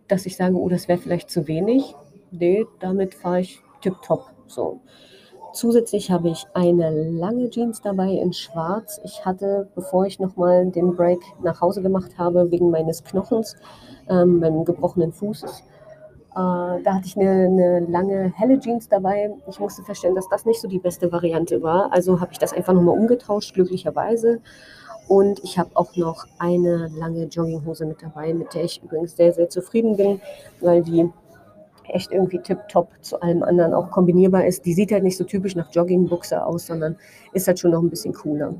dass 0.09 0.27
ich 0.27 0.37
sage, 0.37 0.57
oh, 0.57 0.68
das 0.68 0.88
wäre 0.88 0.99
vielleicht 0.99 1.31
zu 1.31 1.47
wenig. 1.49 1.94
Nee, 2.31 2.66
damit 2.81 3.14
fahre 3.14 3.40
ich 3.40 3.62
tipptopp. 3.81 4.31
So. 4.47 4.81
Zusätzlich 5.55 6.11
habe 6.11 6.31
ich 6.31 6.47
eine 6.53 7.11
lange 7.11 7.49
Jeans 7.49 7.81
dabei 7.81 8.11
in 8.11 8.33
schwarz. 8.33 9.01
Ich 9.05 9.25
hatte, 9.25 9.69
bevor 9.77 10.05
ich 10.05 10.19
nochmal 10.19 10.67
den 10.67 10.97
Break 10.97 11.21
nach 11.45 11.61
Hause 11.61 11.81
gemacht 11.81 12.19
habe, 12.19 12.51
wegen 12.51 12.71
meines 12.71 13.05
Knochens, 13.05 13.55
ähm, 14.11 14.40
meinem 14.40 14.64
gebrochenen 14.64 15.12
Fußes, 15.12 15.61
äh, 15.61 15.62
da 16.35 16.95
hatte 16.95 17.07
ich 17.07 17.17
eine, 17.17 17.45
eine, 17.45 17.81
lange 17.87 18.33
helle 18.37 18.59
Jeans 18.59 18.88
dabei. 18.88 19.33
Ich 19.49 19.61
musste 19.61 19.85
feststellen, 19.85 20.17
dass 20.17 20.29
das 20.29 20.45
nicht 20.45 20.61
so 20.61 20.67
die 20.67 20.81
beste 20.81 21.12
Variante 21.12 21.62
war. 21.62 21.93
Also 21.93 22.21
habe 22.21 22.33
ich 22.33 22.38
das 22.38 22.53
einfach 22.53 22.73
nochmal 22.73 22.99
umgetauscht, 22.99 23.55
glücklicherweise. 23.55 24.40
Und 25.07 25.38
ich 25.45 25.57
habe 25.57 25.71
auch 25.75 25.95
noch 25.95 26.27
eine 26.40 26.90
lange 26.99 27.27
Jogginghose 27.27 27.87
mit 27.87 28.03
dabei, 28.03 28.35
mit 28.35 28.55
der 28.55 28.64
ich 28.64 28.83
übrigens 28.83 29.17
sehr, 29.17 29.33
sehr 29.33 29.49
zufrieden 29.49 29.97
bin, 29.97 30.21
weil 30.61 30.83
die 30.83 31.09
echt 31.88 32.12
irgendwie 32.12 32.38
tipptopp 32.38 32.88
zu 33.01 33.20
allem 33.20 33.42
anderen 33.42 33.75
auch 33.75 33.90
kombinierbar 33.90 34.47
ist. 34.47 34.64
Die 34.64 34.75
sieht 34.75 34.92
halt 34.92 35.05
nicht 35.05 35.16
so 35.16 35.25
typisch 35.25 35.57
nach 35.57 35.73
Joggingbuchse 35.73 36.44
aus, 36.44 36.66
sondern 36.66 36.97
ist 37.33 37.47
halt 37.47 37.59
schon 37.59 37.73
noch 37.73 37.83
ein 37.83 37.90
bisschen 37.90 38.14
cooler. 38.14 38.55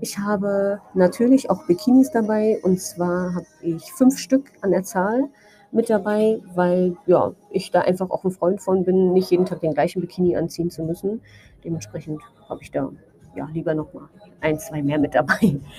Ich 0.00 0.18
habe 0.18 0.80
natürlich 0.94 1.50
auch 1.50 1.66
Bikinis 1.66 2.10
dabei 2.12 2.60
und 2.62 2.80
zwar 2.80 3.34
habe 3.34 3.46
ich 3.62 3.92
fünf 3.92 4.18
Stück 4.18 4.52
an 4.60 4.70
der 4.70 4.84
Zahl 4.84 5.28
mit 5.72 5.90
dabei, 5.90 6.40
weil 6.54 6.96
ja, 7.06 7.32
ich 7.50 7.70
da 7.70 7.80
einfach 7.80 8.10
auch 8.10 8.24
ein 8.24 8.30
Freund 8.30 8.60
von 8.60 8.84
bin, 8.84 9.12
nicht 9.12 9.30
jeden 9.30 9.44
Tag 9.44 9.60
den 9.60 9.74
gleichen 9.74 10.00
Bikini 10.00 10.36
anziehen 10.36 10.70
zu 10.70 10.82
müssen. 10.84 11.20
Dementsprechend 11.64 12.22
habe 12.48 12.62
ich 12.62 12.70
da 12.70 12.90
ja, 13.34 13.48
lieber 13.52 13.74
noch 13.74 13.92
mal 13.92 14.08
ein, 14.40 14.58
zwei 14.58 14.82
mehr 14.82 14.98
mit 14.98 15.14
dabei. 15.14 15.60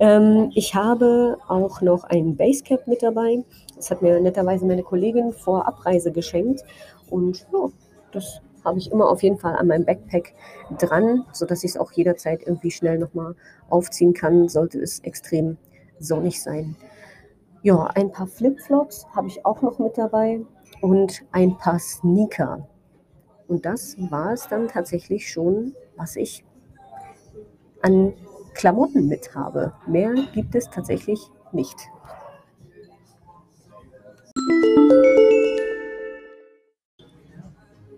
Ähm, 0.00 0.50
ich 0.54 0.74
habe 0.74 1.36
auch 1.46 1.82
noch 1.82 2.04
ein 2.04 2.36
Basecap 2.36 2.86
mit 2.86 3.02
dabei. 3.02 3.44
Das 3.76 3.90
hat 3.90 4.00
mir 4.00 4.18
netterweise 4.18 4.64
meine 4.64 4.82
Kollegin 4.82 5.32
vor 5.32 5.68
Abreise 5.68 6.10
geschenkt. 6.10 6.64
Und 7.10 7.46
ja, 7.52 7.68
das 8.10 8.40
habe 8.64 8.78
ich 8.78 8.90
immer 8.90 9.08
auf 9.08 9.22
jeden 9.22 9.38
Fall 9.38 9.56
an 9.56 9.66
meinem 9.66 9.84
Backpack 9.84 10.34
dran, 10.78 11.24
sodass 11.32 11.64
ich 11.64 11.72
es 11.72 11.76
auch 11.76 11.92
jederzeit 11.92 12.42
irgendwie 12.46 12.70
schnell 12.70 12.98
nochmal 12.98 13.36
aufziehen 13.68 14.14
kann, 14.14 14.48
sollte 14.48 14.80
es 14.80 15.00
extrem 15.00 15.58
sonnig 15.98 16.42
sein. 16.42 16.76
Ja, 17.62 17.84
ein 17.94 18.10
paar 18.10 18.26
Flipflops 18.26 19.06
habe 19.14 19.28
ich 19.28 19.44
auch 19.44 19.62
noch 19.62 19.78
mit 19.78 19.96
dabei 19.96 20.40
und 20.80 21.24
ein 21.32 21.56
paar 21.56 21.78
Sneaker. 21.78 22.66
Und 23.48 23.66
das 23.66 23.96
war 24.10 24.32
es 24.32 24.48
dann 24.48 24.68
tatsächlich 24.68 25.30
schon, 25.30 25.74
was 25.96 26.16
ich 26.16 26.43
an 27.84 28.14
Klamotten 28.54 29.08
mit 29.08 29.34
habe. 29.34 29.72
Mehr 29.86 30.14
gibt 30.32 30.54
es 30.54 30.70
tatsächlich 30.70 31.20
nicht. 31.52 31.76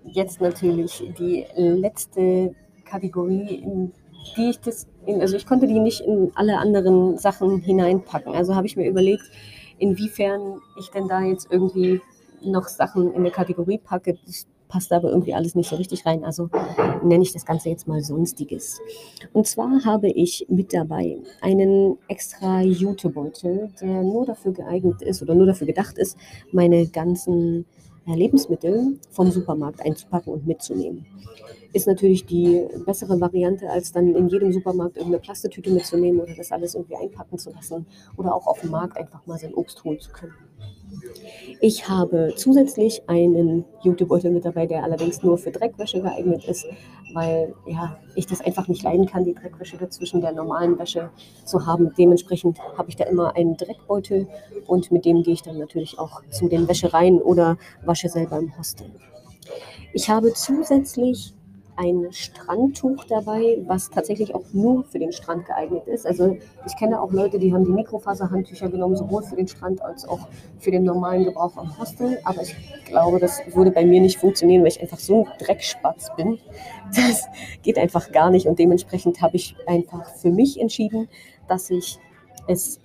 Jetzt 0.04 0.40
natürlich 0.40 1.12
die 1.18 1.46
letzte 1.56 2.54
Kategorie, 2.84 3.62
in 3.62 3.92
die 4.36 4.50
ich 4.50 4.60
das, 4.60 4.88
in, 5.04 5.20
also 5.20 5.36
ich 5.36 5.46
konnte 5.46 5.68
die 5.68 5.78
nicht 5.78 6.00
in 6.00 6.32
alle 6.34 6.58
anderen 6.58 7.16
Sachen 7.18 7.60
hineinpacken. 7.60 8.34
Also 8.34 8.56
habe 8.56 8.66
ich 8.66 8.76
mir 8.76 8.88
überlegt, 8.88 9.24
inwiefern 9.78 10.60
ich 10.80 10.90
denn 10.90 11.06
da 11.06 11.20
jetzt 11.20 11.48
irgendwie 11.50 12.00
noch 12.42 12.66
Sachen 12.66 13.12
in 13.12 13.20
eine 13.20 13.30
Kategorie 13.30 13.78
packe. 13.78 14.18
Passt 14.68 14.92
aber 14.92 15.10
irgendwie 15.10 15.34
alles 15.34 15.54
nicht 15.54 15.70
so 15.70 15.76
richtig 15.76 16.04
rein. 16.06 16.24
Also 16.24 16.50
nenne 17.02 17.22
ich 17.22 17.32
das 17.32 17.46
Ganze 17.46 17.68
jetzt 17.68 17.86
mal 17.86 18.02
Sonstiges. 18.02 18.80
Und 19.32 19.46
zwar 19.46 19.84
habe 19.84 20.08
ich 20.08 20.46
mit 20.48 20.72
dabei 20.72 21.18
einen 21.40 21.98
extra 22.08 22.62
Jutebeutel, 22.62 23.70
der 23.80 24.02
nur 24.02 24.26
dafür 24.26 24.52
geeignet 24.52 25.02
ist 25.02 25.22
oder 25.22 25.34
nur 25.34 25.46
dafür 25.46 25.66
gedacht 25.66 25.98
ist, 25.98 26.16
meine 26.52 26.86
ganzen 26.88 27.64
äh, 28.06 28.14
Lebensmittel 28.14 28.98
vom 29.10 29.30
Supermarkt 29.30 29.80
einzupacken 29.80 30.32
und 30.32 30.46
mitzunehmen. 30.46 31.06
Ist 31.72 31.86
natürlich 31.86 32.24
die 32.24 32.64
bessere 32.86 33.20
Variante, 33.20 33.68
als 33.68 33.92
dann 33.92 34.14
in 34.14 34.28
jedem 34.28 34.52
Supermarkt 34.52 34.96
irgendeine 34.96 35.20
Plastetüte 35.20 35.70
mitzunehmen 35.70 36.20
oder 36.20 36.34
das 36.34 36.52
alles 36.52 36.74
irgendwie 36.74 36.96
einpacken 36.96 37.38
zu 37.38 37.50
lassen 37.50 37.86
oder 38.16 38.34
auch 38.34 38.46
auf 38.46 38.60
dem 38.60 38.70
Markt 38.70 38.96
einfach 38.96 39.26
mal 39.26 39.38
sein 39.38 39.54
Obst 39.54 39.82
holen 39.84 40.00
zu 40.00 40.10
können. 40.10 40.34
Ich 41.60 41.88
habe 41.88 42.34
zusätzlich 42.36 43.08
einen 43.08 43.64
Jutebeutel 43.82 44.30
mit 44.30 44.44
dabei, 44.44 44.66
der 44.66 44.84
allerdings 44.84 45.22
nur 45.22 45.38
für 45.38 45.50
Dreckwäsche 45.50 46.02
geeignet 46.02 46.44
ist, 46.44 46.66
weil 47.14 47.54
ja, 47.66 47.98
ich 48.14 48.26
das 48.26 48.40
einfach 48.40 48.68
nicht 48.68 48.82
leiden 48.82 49.06
kann, 49.06 49.24
die 49.24 49.34
Dreckwäsche 49.34 49.78
dazwischen 49.78 50.20
der 50.20 50.32
normalen 50.32 50.78
Wäsche 50.78 51.10
zu 51.44 51.66
haben. 51.66 51.92
Dementsprechend 51.96 52.58
habe 52.76 52.90
ich 52.90 52.96
da 52.96 53.04
immer 53.04 53.34
einen 53.36 53.56
Dreckbeutel 53.56 54.28
und 54.66 54.90
mit 54.92 55.04
dem 55.04 55.22
gehe 55.22 55.34
ich 55.34 55.42
dann 55.42 55.58
natürlich 55.58 55.98
auch 55.98 56.22
zu 56.30 56.48
den 56.48 56.68
Wäschereien 56.68 57.20
oder 57.22 57.56
wasche 57.84 58.08
selber 58.08 58.38
im 58.38 58.56
Hostel. 58.58 58.90
Ich 59.92 60.10
habe 60.10 60.34
zusätzlich 60.34 61.35
ein 61.76 62.06
Strandtuch 62.10 63.04
dabei, 63.04 63.58
was 63.66 63.90
tatsächlich 63.90 64.34
auch 64.34 64.44
nur 64.52 64.84
für 64.84 64.98
den 64.98 65.12
Strand 65.12 65.46
geeignet 65.46 65.86
ist. 65.86 66.06
Also 66.06 66.36
ich 66.66 66.76
kenne 66.76 67.00
auch 67.00 67.12
Leute, 67.12 67.38
die 67.38 67.52
haben 67.52 67.64
die 67.64 67.72
Mikrofaserhandtücher 67.72 68.68
genommen, 68.70 68.96
sowohl 68.96 69.22
für 69.22 69.36
den 69.36 69.46
Strand 69.46 69.82
als 69.82 70.08
auch 70.08 70.26
für 70.58 70.70
den 70.70 70.84
normalen 70.84 71.24
Gebrauch 71.24 71.56
am 71.56 71.78
Hostel. 71.78 72.18
Aber 72.24 72.42
ich 72.42 72.56
glaube, 72.86 73.18
das 73.18 73.40
würde 73.54 73.70
bei 73.70 73.84
mir 73.84 74.00
nicht 74.00 74.18
funktionieren, 74.18 74.62
weil 74.62 74.68
ich 74.68 74.80
einfach 74.80 74.98
so 74.98 75.24
ein 75.24 75.32
Dreckspatz 75.38 76.08
bin. 76.16 76.38
Das 76.94 77.26
geht 77.62 77.78
einfach 77.78 78.10
gar 78.10 78.30
nicht. 78.30 78.46
Und 78.46 78.58
dementsprechend 78.58 79.20
habe 79.20 79.36
ich 79.36 79.54
einfach 79.66 80.08
für 80.16 80.30
mich 80.30 80.58
entschieden, 80.58 81.08
dass 81.46 81.70
ich 81.70 81.98
es 82.48 82.80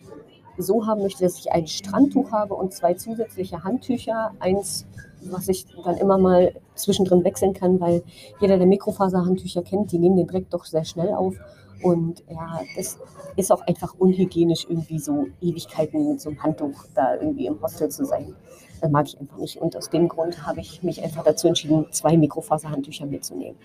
so 0.57 0.85
haben 0.85 1.01
möchte, 1.01 1.23
dass 1.23 1.39
ich 1.39 1.51
ein 1.51 1.67
Strandtuch 1.67 2.31
habe 2.31 2.55
und 2.55 2.73
zwei 2.73 2.93
zusätzliche 2.93 3.63
Handtücher. 3.63 4.33
Eins 4.39 4.85
was 5.23 5.47
ich 5.47 5.65
dann 5.83 5.97
immer 5.97 6.17
mal 6.17 6.53
zwischendrin 6.75 7.23
wechseln 7.23 7.53
kann, 7.53 7.79
weil 7.79 8.03
jeder, 8.39 8.57
der 8.57 8.67
Mikrofaserhandtücher 8.67 9.61
kennt, 9.61 9.91
die 9.91 9.99
nehmen 9.99 10.17
den 10.17 10.27
Dreck 10.27 10.49
doch 10.49 10.65
sehr 10.65 10.85
schnell 10.85 11.13
auf. 11.13 11.35
Und 11.83 12.23
ja, 12.29 12.61
das 12.75 12.99
ist 13.35 13.51
auch 13.51 13.61
einfach 13.61 13.95
unhygienisch, 13.97 14.67
irgendwie 14.69 14.99
so 14.99 15.27
Ewigkeiten 15.41 16.09
mit 16.09 16.21
so 16.21 16.29
einem 16.29 16.43
Handtuch 16.43 16.85
da 16.93 17.15
irgendwie 17.15 17.47
im 17.47 17.61
Hostel 17.61 17.89
zu 17.89 18.05
sein. 18.05 18.35
Das 18.81 18.91
mag 18.91 19.07
ich 19.07 19.19
einfach 19.19 19.37
nicht. 19.37 19.57
Und 19.57 19.75
aus 19.75 19.89
dem 19.89 20.07
Grund 20.07 20.45
habe 20.45 20.59
ich 20.59 20.83
mich 20.83 21.03
einfach 21.03 21.23
dazu 21.23 21.47
entschieden, 21.47 21.87
zwei 21.91 22.17
Mikrofaserhandtücher 22.17 23.05
mitzunehmen. 23.05 23.57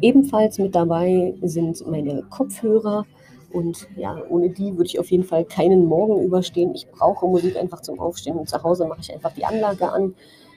Ebenfalls 0.00 0.58
mit 0.58 0.74
dabei 0.74 1.34
sind 1.42 1.86
meine 1.86 2.22
Kopfhörer. 2.22 3.04
Und 3.52 3.88
ja, 3.96 4.16
ohne 4.28 4.50
die 4.50 4.76
würde 4.76 4.86
ich 4.86 4.98
auf 4.98 5.10
jeden 5.10 5.24
Fall 5.24 5.44
keinen 5.44 5.86
Morgen 5.86 6.22
überstehen. 6.22 6.74
Ich 6.74 6.88
brauche 6.88 7.26
Musik 7.26 7.56
einfach 7.56 7.82
zum 7.82 7.98
Aufstehen. 7.98 8.36
Und 8.36 8.48
zu 8.48 8.62
Hause 8.62 8.86
mache 8.86 9.00
ich 9.00 9.12
einfach 9.12 9.32
die 9.32 9.44
Anlage 9.44 9.90
an. 9.90 10.14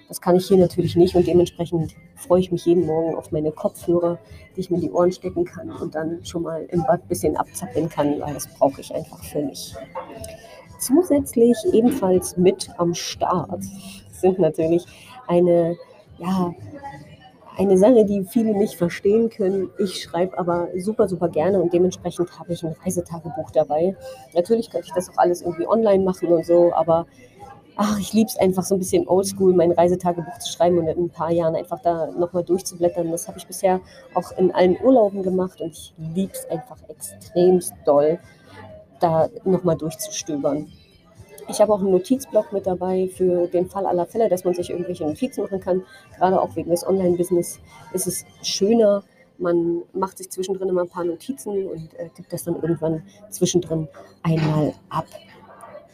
Das 0.10 0.22
kann 0.22 0.36
ich 0.36 0.48
hier 0.48 0.58
natürlich 0.58 0.96
nicht 0.96 1.16
und 1.16 1.26
dementsprechend 1.26 1.96
freue 2.16 2.42
ich 2.42 2.52
mich 2.52 2.66
jeden 2.66 2.86
Morgen 2.86 3.16
auf 3.16 3.32
meine 3.32 3.52
Kopfhörer, 3.52 4.20
die 4.56 4.60
ich 4.60 4.70
mir 4.70 4.76
in 4.76 4.82
die 4.84 4.92
Ohren 4.92 5.12
stecken 5.12 5.46
kann 5.46 5.72
und 5.72 5.96
dann 5.96 6.24
schon 6.24 6.44
mal 6.44 6.66
im 6.70 6.84
Bad 6.84 7.02
ein 7.02 7.08
bisschen 7.08 7.36
abzappeln 7.36 7.90
kann, 7.90 8.20
weil 8.20 8.34
das 8.34 8.48
brauche 8.48 8.82
ich 8.82 8.94
einfach 8.94 9.24
für 9.24 9.42
mich. 9.42 9.74
Zusätzlich 10.78 11.58
ebenfalls 11.72 12.38
mit 12.38 12.70
am 12.78 12.94
Start 12.94 13.64
sind 14.12 14.38
natürlich 14.38 14.86
eine 15.28 15.78
ja, 16.20 16.54
eine 17.58 17.78
Sache, 17.78 18.06
die 18.06 18.24
viele 18.24 18.54
nicht 18.54 18.76
verstehen 18.76 19.30
können. 19.30 19.70
Ich 19.78 20.02
schreibe 20.02 20.38
aber 20.38 20.70
super, 20.78 21.08
super 21.08 21.30
gerne 21.30 21.62
und 21.62 21.74
dementsprechend 21.74 22.40
habe 22.40 22.54
ich 22.54 22.64
ein 22.64 22.76
Reisetagebuch 22.84 23.52
dabei. 23.52 23.96
Natürlich 24.34 24.70
könnte 24.70 24.88
ich 24.88 24.94
das 24.94 25.10
auch 25.10 25.18
alles 25.18 25.42
irgendwie 25.42 25.68
online 25.68 26.04
machen 26.04 26.30
und 26.30 26.46
so, 26.46 26.74
aber 26.74 27.06
ach, 27.76 28.00
ich 28.00 28.14
liebe 28.14 28.30
es 28.30 28.38
einfach 28.38 28.64
so 28.64 28.76
ein 28.76 28.80
bisschen 28.80 29.08
oldschool, 29.08 29.54
mein 29.54 29.72
Reisetagebuch 29.72 30.40
zu 30.40 30.52
schreiben 30.52 30.78
und 30.80 30.88
in 30.88 31.06
ein 31.06 31.10
paar 31.10 31.32
Jahren 31.32 31.56
einfach 31.56 31.80
da 31.82 32.08
nochmal 32.08 32.44
durchzublättern. 32.44 33.12
Das 33.12 33.28
habe 33.28 33.38
ich 33.38 33.48
bisher 33.48 33.82
auch 34.14 34.32
in 34.38 34.54
allen 34.54 34.78
Urlauben 34.82 35.24
gemacht 35.24 35.62
und 35.62 35.72
ich 35.72 35.94
liebe 35.98 36.34
es 36.34 36.46
einfach 36.50 36.78
extremst 36.88 37.74
doll, 37.86 38.20
da 39.00 39.30
nochmal 39.44 39.78
durchzustöbern. 39.78 40.72
Ich 41.50 41.60
habe 41.60 41.74
auch 41.74 41.80
einen 41.80 41.92
Notizblock 41.92 42.54
mit 42.54 42.66
dabei 42.66 43.08
für 43.08 43.48
den 43.48 43.70
Fall 43.70 43.86
aller 43.86 44.06
Fälle, 44.06 44.30
dass 44.30 44.44
man 44.44 44.54
sich 44.54 44.70
irgendwelche 44.70 45.06
Notizen 45.06 45.44
machen 45.44 45.60
kann. 45.60 45.84
Gerade 46.18 46.42
auch 46.42 46.56
wegen 46.56 46.70
des 46.70 46.88
Online-Business 46.88 47.60
ist 47.94 48.08
es 48.08 48.26
schöner. 48.42 49.04
Man 49.38 49.82
macht 49.94 50.18
sich 50.18 50.30
zwischendrin 50.30 50.70
immer 50.70 50.82
ein 50.82 50.90
paar 50.90 51.04
Notizen 51.04 51.68
und 51.68 51.94
äh, 51.96 52.10
tippt 52.10 52.32
das 52.32 52.44
dann 52.44 52.56
irgendwann 52.56 53.04
zwischendrin 53.30 53.88
einmal 54.22 54.74
ab. 54.90 55.08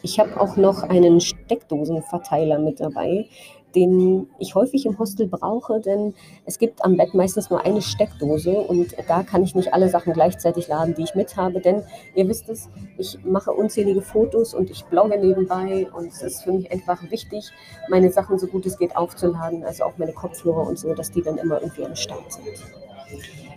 Ich 0.02 0.18
habe 0.18 0.40
auch 0.40 0.56
noch 0.56 0.82
einen 0.82 1.20
Steckdosenverteiler 1.20 2.58
mit 2.58 2.80
dabei, 2.80 3.26
den 3.74 4.28
ich 4.38 4.54
häufig 4.54 4.86
im 4.86 4.98
Hostel 4.98 5.28
brauche, 5.28 5.80
denn 5.80 6.14
es 6.44 6.58
gibt 6.58 6.84
am 6.84 6.96
Bett 6.96 7.14
meistens 7.14 7.50
nur 7.50 7.64
eine 7.64 7.82
Steckdose 7.82 8.52
und 8.52 8.94
da 9.08 9.22
kann 9.22 9.42
ich 9.42 9.54
nicht 9.54 9.72
alle 9.72 9.88
Sachen 9.88 10.12
gleichzeitig 10.12 10.68
laden, 10.68 10.94
die 10.94 11.02
ich 11.02 11.14
mit 11.14 11.36
habe, 11.36 11.60
denn 11.60 11.82
ihr 12.14 12.28
wisst 12.28 12.48
es, 12.48 12.68
ich 12.98 13.18
mache 13.24 13.52
unzählige 13.52 14.02
Fotos 14.02 14.54
und 14.54 14.70
ich 14.70 14.84
blogge 14.84 15.18
nebenbei 15.18 15.88
und 15.96 16.06
es 16.08 16.22
ist 16.22 16.42
für 16.42 16.52
mich 16.52 16.70
einfach 16.70 17.10
wichtig, 17.10 17.50
meine 17.88 18.10
Sachen 18.10 18.38
so 18.38 18.46
gut 18.46 18.66
es 18.66 18.78
geht 18.78 18.96
aufzuladen, 18.96 19.64
also 19.64 19.84
auch 19.84 19.98
meine 19.98 20.12
Kopfhörer 20.12 20.66
und 20.66 20.78
so, 20.78 20.94
dass 20.94 21.10
die 21.10 21.22
dann 21.22 21.38
immer 21.38 21.60
irgendwie 21.60 21.84
am 21.84 21.96
Start 21.96 22.32
sind. 22.32 22.46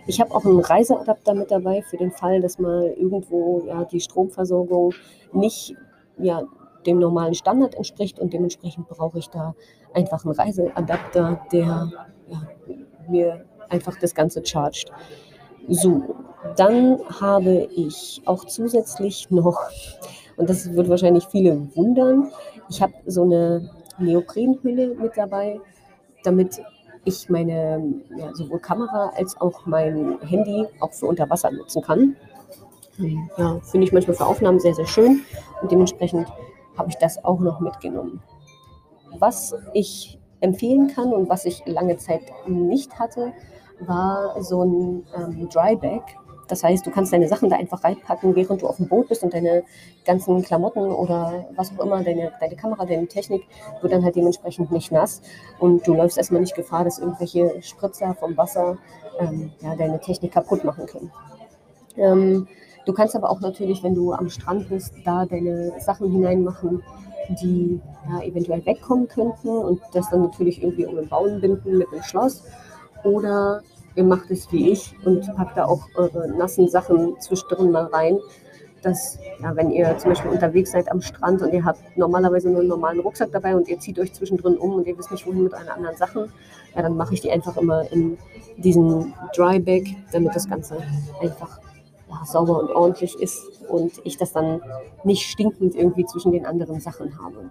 Ich 0.06 0.20
habe 0.20 0.34
auch 0.34 0.44
einen 0.44 0.60
Reiseadapter 0.60 1.34
mit 1.34 1.50
dabei 1.50 1.82
für 1.82 1.96
den 1.96 2.10
Fall, 2.10 2.40
dass 2.40 2.58
mal 2.58 2.94
irgendwo 2.96 3.62
ja, 3.66 3.84
die 3.84 4.00
Stromversorgung 4.00 4.92
nicht 5.32 5.74
ja, 6.18 6.42
dem 6.84 6.98
normalen 6.98 7.34
Standard 7.34 7.74
entspricht 7.74 8.18
und 8.18 8.32
dementsprechend 8.32 8.88
brauche 8.88 9.18
ich 9.18 9.28
da 9.28 9.54
einfach 9.94 10.24
einen 10.24 10.34
Reiseadapter, 10.34 11.40
der 11.52 11.90
ja, 12.28 12.42
mir 13.08 13.44
einfach 13.68 13.98
das 13.98 14.14
Ganze 14.14 14.44
chargt. 14.44 14.86
So, 15.68 16.16
dann 16.56 16.98
habe 17.20 17.68
ich 17.74 18.22
auch 18.26 18.44
zusätzlich 18.44 19.30
noch, 19.30 19.60
und 20.36 20.50
das 20.50 20.72
wird 20.74 20.88
wahrscheinlich 20.88 21.26
viele 21.26 21.74
wundern, 21.74 22.30
ich 22.68 22.82
habe 22.82 22.92
so 23.06 23.22
eine 23.22 23.70
Neoprenhülle 23.98 24.94
mit 24.94 25.16
dabei, 25.16 25.60
damit 26.22 26.60
ich 27.04 27.28
meine 27.28 28.02
ja, 28.16 28.34
sowohl 28.34 28.58
Kamera 28.58 29.12
als 29.16 29.38
auch 29.40 29.66
mein 29.66 30.18
Handy 30.20 30.66
auch 30.80 30.92
für 30.92 31.06
unter 31.06 31.28
Wasser 31.28 31.50
nutzen 31.50 31.82
kann. 31.82 32.16
Ja, 33.36 33.60
finde 33.60 33.86
ich 33.86 33.92
manchmal 33.92 34.16
für 34.16 34.26
Aufnahmen 34.26 34.60
sehr, 34.60 34.74
sehr 34.74 34.86
schön 34.86 35.22
und 35.60 35.70
dementsprechend 35.70 36.28
habe 36.76 36.88
ich 36.88 36.96
das 36.96 37.22
auch 37.24 37.40
noch 37.40 37.60
mitgenommen. 37.60 38.22
Was 39.18 39.54
ich 39.72 40.18
empfehlen 40.40 40.88
kann 40.88 41.12
und 41.12 41.28
was 41.28 41.44
ich 41.44 41.62
lange 41.66 41.96
Zeit 41.96 42.22
nicht 42.46 42.98
hatte, 42.98 43.32
war 43.80 44.42
so 44.42 44.62
ein 44.62 45.06
ähm, 45.16 45.48
Dryback. 45.48 46.02
Das 46.48 46.62
heißt, 46.62 46.84
du 46.86 46.90
kannst 46.90 47.12
deine 47.12 47.26
Sachen 47.26 47.48
da 47.48 47.56
einfach 47.56 47.82
reinpacken, 47.82 48.36
während 48.36 48.60
du 48.60 48.66
auf 48.66 48.76
dem 48.76 48.86
Boot 48.86 49.08
bist 49.08 49.22
und 49.22 49.32
deine 49.32 49.64
ganzen 50.04 50.42
Klamotten 50.42 50.80
oder 50.80 51.46
was 51.56 51.72
auch 51.72 51.84
immer, 51.84 52.02
deine, 52.02 52.32
deine 52.38 52.54
Kamera, 52.54 52.84
deine 52.84 53.06
Technik 53.06 53.44
wird 53.80 53.92
dann 53.92 54.04
halt 54.04 54.14
dementsprechend 54.14 54.70
nicht 54.70 54.92
nass 54.92 55.22
und 55.58 55.86
du 55.86 55.94
läufst 55.94 56.18
erstmal 56.18 56.42
nicht 56.42 56.54
Gefahr, 56.54 56.84
dass 56.84 56.98
irgendwelche 56.98 57.62
Spritzer 57.62 58.14
vom 58.14 58.36
Wasser 58.36 58.76
ähm, 59.18 59.52
ja, 59.60 59.74
deine 59.74 59.98
Technik 60.00 60.32
kaputt 60.32 60.64
machen 60.64 60.84
können. 60.84 61.10
Ähm, 61.96 62.46
Du 62.86 62.92
kannst 62.92 63.16
aber 63.16 63.30
auch 63.30 63.40
natürlich, 63.40 63.82
wenn 63.82 63.94
du 63.94 64.12
am 64.12 64.28
Strand 64.28 64.68
bist, 64.68 64.94
da 65.04 65.24
deine 65.24 65.72
Sachen 65.80 66.10
hineinmachen, 66.10 66.82
die 67.28 67.80
ja, 68.08 68.22
eventuell 68.22 68.64
wegkommen 68.66 69.08
könnten 69.08 69.48
und 69.48 69.80
das 69.92 70.10
dann 70.10 70.22
natürlich 70.22 70.62
irgendwie 70.62 70.86
um 70.86 70.96
den 70.96 71.08
Baum 71.08 71.40
binden 71.40 71.78
mit 71.78 71.88
einem 71.92 72.02
Schloss. 72.02 72.44
Oder 73.02 73.62
ihr 73.94 74.04
macht 74.04 74.30
es 74.30 74.50
wie 74.52 74.70
ich 74.70 74.94
und 75.04 75.26
packt 75.36 75.56
da 75.56 75.66
auch 75.66 75.88
eure 75.94 76.28
nassen 76.28 76.68
Sachen 76.68 77.18
zwischendrin 77.20 77.70
mal 77.70 77.86
rein. 77.86 78.18
dass, 78.82 79.18
ja, 79.40 79.56
wenn 79.56 79.70
ihr 79.70 79.96
zum 79.96 80.10
Beispiel 80.10 80.30
unterwegs 80.30 80.72
seid 80.72 80.90
am 80.90 81.00
Strand 81.00 81.40
und 81.40 81.52
ihr 81.52 81.64
habt 81.64 81.80
normalerweise 81.96 82.50
nur 82.50 82.60
einen 82.60 82.68
normalen 82.68 83.00
Rucksack 83.00 83.30
dabei 83.32 83.56
und 83.56 83.66
ihr 83.68 83.78
zieht 83.78 83.98
euch 83.98 84.12
zwischendrin 84.12 84.58
um 84.58 84.74
und 84.74 84.86
ihr 84.86 84.96
wisst 84.98 85.10
nicht, 85.10 85.26
wohin 85.26 85.44
mit 85.44 85.54
euren 85.54 85.68
anderen 85.68 85.96
Sachen, 85.96 86.30
ja, 86.76 86.82
dann 86.82 86.96
mache 86.96 87.14
ich 87.14 87.22
die 87.22 87.30
einfach 87.30 87.56
immer 87.56 87.90
in 87.90 88.18
diesen 88.58 89.14
Dry 89.34 89.58
damit 90.12 90.36
das 90.36 90.48
Ganze 90.48 90.76
einfach 91.20 91.60
ja, 92.14 92.26
sauber 92.26 92.60
und 92.60 92.70
ordentlich 92.70 93.18
ist 93.18 93.62
und 93.68 94.00
ich 94.04 94.16
das 94.16 94.32
dann 94.32 94.62
nicht 95.04 95.26
stinkend 95.26 95.74
irgendwie 95.74 96.04
zwischen 96.04 96.32
den 96.32 96.46
anderen 96.46 96.80
Sachen 96.80 97.18
habe. 97.22 97.50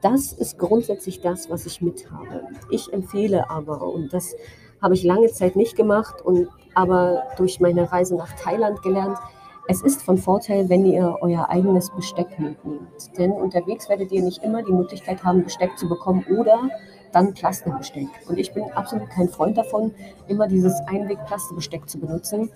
Das 0.00 0.32
ist 0.32 0.58
grundsätzlich 0.58 1.20
das, 1.20 1.50
was 1.50 1.66
ich 1.66 1.82
mit 1.82 2.10
habe. 2.10 2.44
Ich 2.70 2.92
empfehle 2.92 3.50
aber, 3.50 3.82
und 3.82 4.12
das 4.12 4.36
habe 4.80 4.94
ich 4.94 5.02
lange 5.02 5.26
Zeit 5.28 5.56
nicht 5.56 5.76
gemacht, 5.76 6.22
und 6.22 6.48
aber 6.74 7.24
durch 7.36 7.58
meine 7.58 7.90
Reise 7.90 8.14
nach 8.14 8.32
Thailand 8.34 8.80
gelernt, 8.82 9.18
es 9.66 9.82
ist 9.82 10.02
von 10.02 10.16
Vorteil, 10.16 10.68
wenn 10.68 10.86
ihr 10.86 11.18
euer 11.20 11.50
eigenes 11.50 11.90
Besteck 11.90 12.38
mitnehmt. 12.38 13.18
Denn 13.18 13.32
unterwegs 13.32 13.88
werdet 13.88 14.12
ihr 14.12 14.22
nicht 14.22 14.42
immer 14.42 14.62
die 14.62 14.72
Möglichkeit 14.72 15.24
haben, 15.24 15.44
Besteck 15.44 15.76
zu 15.76 15.88
bekommen 15.88 16.24
oder 16.38 16.70
dann 17.12 17.34
Plastikbesteck. 17.34 18.08
Und 18.28 18.38
ich 18.38 18.52
bin 18.52 18.64
absolut 18.72 19.08
kein 19.10 19.28
Freund 19.28 19.56
davon, 19.56 19.94
immer 20.26 20.48
dieses 20.48 20.74
Einweg-Plastikbesteck 20.86 21.88
zu 21.88 21.98
benutzen, 21.98 22.50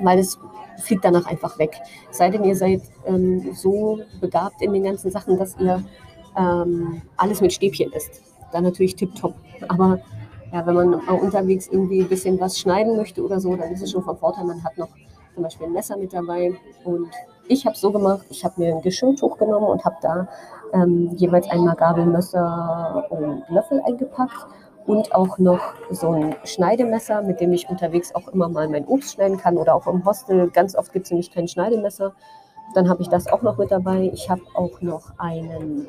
weil 0.00 0.18
es 0.18 0.38
fliegt 0.82 1.04
danach 1.04 1.26
einfach 1.26 1.58
weg. 1.58 1.76
Sei 2.10 2.30
denn, 2.30 2.44
ihr 2.44 2.56
seid 2.56 2.82
ähm, 3.06 3.52
so 3.54 4.00
begabt 4.20 4.62
in 4.62 4.72
den 4.72 4.84
ganzen 4.84 5.10
Sachen, 5.10 5.38
dass 5.38 5.56
ihr 5.58 5.82
ähm, 6.36 7.02
alles 7.16 7.40
mit 7.40 7.52
Stäbchen 7.52 7.92
isst. 7.92 8.22
Dann 8.52 8.64
natürlich 8.64 8.96
tipptopp. 8.96 9.34
Aber 9.68 10.00
ja, 10.52 10.66
wenn 10.66 10.74
man 10.74 10.94
unterwegs 10.94 11.68
irgendwie 11.68 12.00
ein 12.00 12.08
bisschen 12.08 12.40
was 12.40 12.58
schneiden 12.58 12.96
möchte 12.96 13.22
oder 13.22 13.40
so, 13.40 13.54
dann 13.56 13.72
ist 13.72 13.82
es 13.82 13.90
schon 13.90 14.02
von 14.02 14.16
Vorteil, 14.16 14.44
man 14.44 14.62
hat 14.64 14.78
noch 14.78 14.88
zum 15.34 15.42
Beispiel 15.42 15.66
ein 15.66 15.72
Messer 15.72 15.96
mit 15.96 16.12
dabei. 16.12 16.52
Und 16.84 17.08
ich 17.48 17.66
habe 17.66 17.74
es 17.74 17.80
so 17.80 17.90
gemacht, 17.90 18.26
ich 18.30 18.44
habe 18.44 18.60
mir 18.60 18.74
ein 18.74 18.82
Geschirrtuch 18.82 19.36
genommen 19.38 19.66
und 19.66 19.84
habe 19.84 19.96
da 20.00 20.28
ähm, 20.72 21.10
jeweils 21.16 21.48
einmal 21.50 21.76
Gabel, 21.76 22.06
Messer 22.06 23.06
und 23.10 23.42
Löffel 23.48 23.80
eingepackt 23.86 24.46
und 24.86 25.14
auch 25.14 25.38
noch 25.38 25.60
so 25.90 26.10
ein 26.12 26.34
Schneidemesser, 26.44 27.22
mit 27.22 27.40
dem 27.40 27.52
ich 27.52 27.68
unterwegs 27.68 28.14
auch 28.14 28.28
immer 28.28 28.48
mal 28.48 28.68
mein 28.68 28.86
Obst 28.86 29.14
schneiden 29.14 29.36
kann 29.36 29.58
oder 29.58 29.74
auch 29.74 29.86
im 29.86 30.04
Hostel. 30.04 30.50
Ganz 30.50 30.74
oft 30.74 30.92
gibt 30.92 31.04
es 31.04 31.10
nämlich 31.10 31.30
kein 31.30 31.46
Schneidemesser. 31.46 32.14
Dann 32.74 32.88
habe 32.88 33.02
ich 33.02 33.08
das 33.08 33.26
auch 33.26 33.42
noch 33.42 33.58
mit 33.58 33.70
dabei. 33.70 34.10
Ich 34.12 34.30
habe 34.30 34.42
auch 34.54 34.80
noch 34.80 35.12
einen 35.18 35.88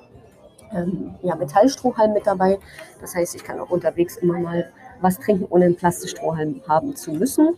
ähm, 0.74 1.15
ja, 1.22 1.36
Metallstrohhalm 1.36 2.13
mit 2.13 2.28
dabei. 2.28 2.60
Das 3.02 3.15
heißt, 3.15 3.36
ich 3.36 3.44
kann 3.44 3.60
auch 3.60 3.70
unterwegs 3.70 4.18
immer 4.18 4.38
mal 4.39 4.70
was 5.02 5.18
trinken, 5.18 5.48
ohne 5.50 5.65
einen 5.65 5.76
Plastikstrohhalm 5.76 6.62
haben 6.68 6.96
zu 6.96 7.12
müssen. 7.12 7.56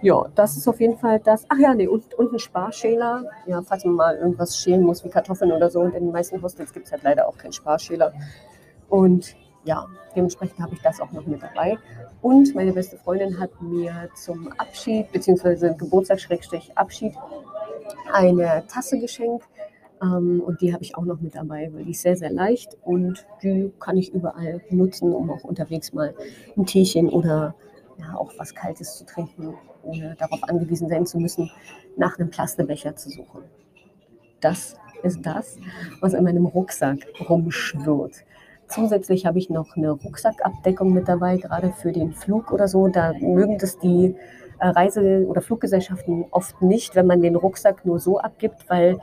Ja, 0.00 0.26
das 0.34 0.56
ist 0.56 0.68
auf 0.68 0.80
jeden 0.80 0.96
Fall 0.96 1.20
das. 1.20 1.44
Ach 1.48 1.58
ja, 1.58 1.74
nee, 1.74 1.88
und, 1.88 2.14
und 2.14 2.32
ein 2.32 2.38
Sparschäler. 2.38 3.24
Ja, 3.46 3.62
falls 3.62 3.84
man 3.84 3.94
mal 3.94 4.16
irgendwas 4.16 4.56
schälen 4.56 4.82
muss, 4.82 5.04
wie 5.04 5.08
Kartoffeln 5.08 5.52
oder 5.52 5.70
so. 5.70 5.80
Und 5.80 5.94
in 5.94 6.04
den 6.04 6.12
meisten 6.12 6.40
Hostels 6.40 6.72
gibt 6.72 6.86
es 6.86 6.92
halt 6.92 7.02
leider 7.02 7.28
auch 7.28 7.36
keinen 7.36 7.52
Sparschäler. 7.52 8.12
Und 8.88 9.34
ja, 9.64 9.86
dementsprechend 10.14 10.60
habe 10.60 10.74
ich 10.74 10.82
das 10.82 11.00
auch 11.00 11.10
noch 11.12 11.26
mit 11.26 11.42
dabei. 11.42 11.78
Und 12.22 12.54
meine 12.54 12.72
beste 12.72 12.96
Freundin 12.96 13.38
hat 13.38 13.50
mir 13.60 14.08
zum 14.14 14.52
Abschied, 14.52 15.10
beziehungsweise 15.12 15.74
Geburtstag-Abschied, 15.74 17.14
eine 18.12 18.64
Tasse 18.66 18.98
geschenkt 18.98 19.44
ähm, 20.02 20.42
und 20.44 20.60
die 20.60 20.72
habe 20.72 20.82
ich 20.82 20.96
auch 20.96 21.04
noch 21.04 21.20
mit 21.20 21.34
dabei, 21.34 21.70
weil 21.72 21.84
die 21.84 21.90
ist 21.90 22.02
sehr, 22.02 22.16
sehr 22.16 22.30
leicht 22.30 22.76
und 22.82 23.26
die 23.42 23.72
kann 23.80 23.96
ich 23.96 24.12
überall 24.12 24.60
nutzen, 24.70 25.12
um 25.12 25.30
auch 25.30 25.44
unterwegs 25.44 25.92
mal 25.92 26.14
ein 26.56 26.66
Teechen 26.66 27.08
oder 27.08 27.54
ja, 27.98 28.16
auch 28.16 28.32
was 28.38 28.54
Kaltes 28.54 28.96
zu 28.96 29.06
trinken, 29.06 29.54
ohne 29.82 30.14
darauf 30.18 30.42
angewiesen 30.44 30.88
sein 30.88 31.06
zu 31.06 31.18
müssen, 31.18 31.50
nach 31.96 32.18
einem 32.18 32.30
Plastebecher 32.30 32.96
zu 32.96 33.10
suchen. 33.10 33.42
Das 34.40 34.76
ist 35.02 35.24
das, 35.24 35.56
was 36.00 36.14
in 36.14 36.24
meinem 36.24 36.46
Rucksack 36.46 36.98
rumschwirrt. 37.28 38.24
Zusätzlich 38.68 39.24
habe 39.24 39.38
ich 39.38 39.48
noch 39.48 39.76
eine 39.76 39.92
Rucksackabdeckung 39.92 40.92
mit 40.92 41.08
dabei, 41.08 41.38
gerade 41.38 41.72
für 41.72 41.92
den 41.92 42.12
Flug 42.12 42.52
oder 42.52 42.68
so. 42.68 42.88
Da 42.88 43.14
mögen 43.18 43.58
das 43.58 43.78
die 43.78 44.14
äh, 44.58 44.68
Reise- 44.68 45.26
oder 45.26 45.40
Fluggesellschaften 45.40 46.26
oft 46.30 46.60
nicht, 46.60 46.94
wenn 46.94 47.06
man 47.06 47.22
den 47.22 47.36
Rucksack 47.36 47.86
nur 47.86 47.98
so 47.98 48.18
abgibt, 48.18 48.68
weil 48.68 48.98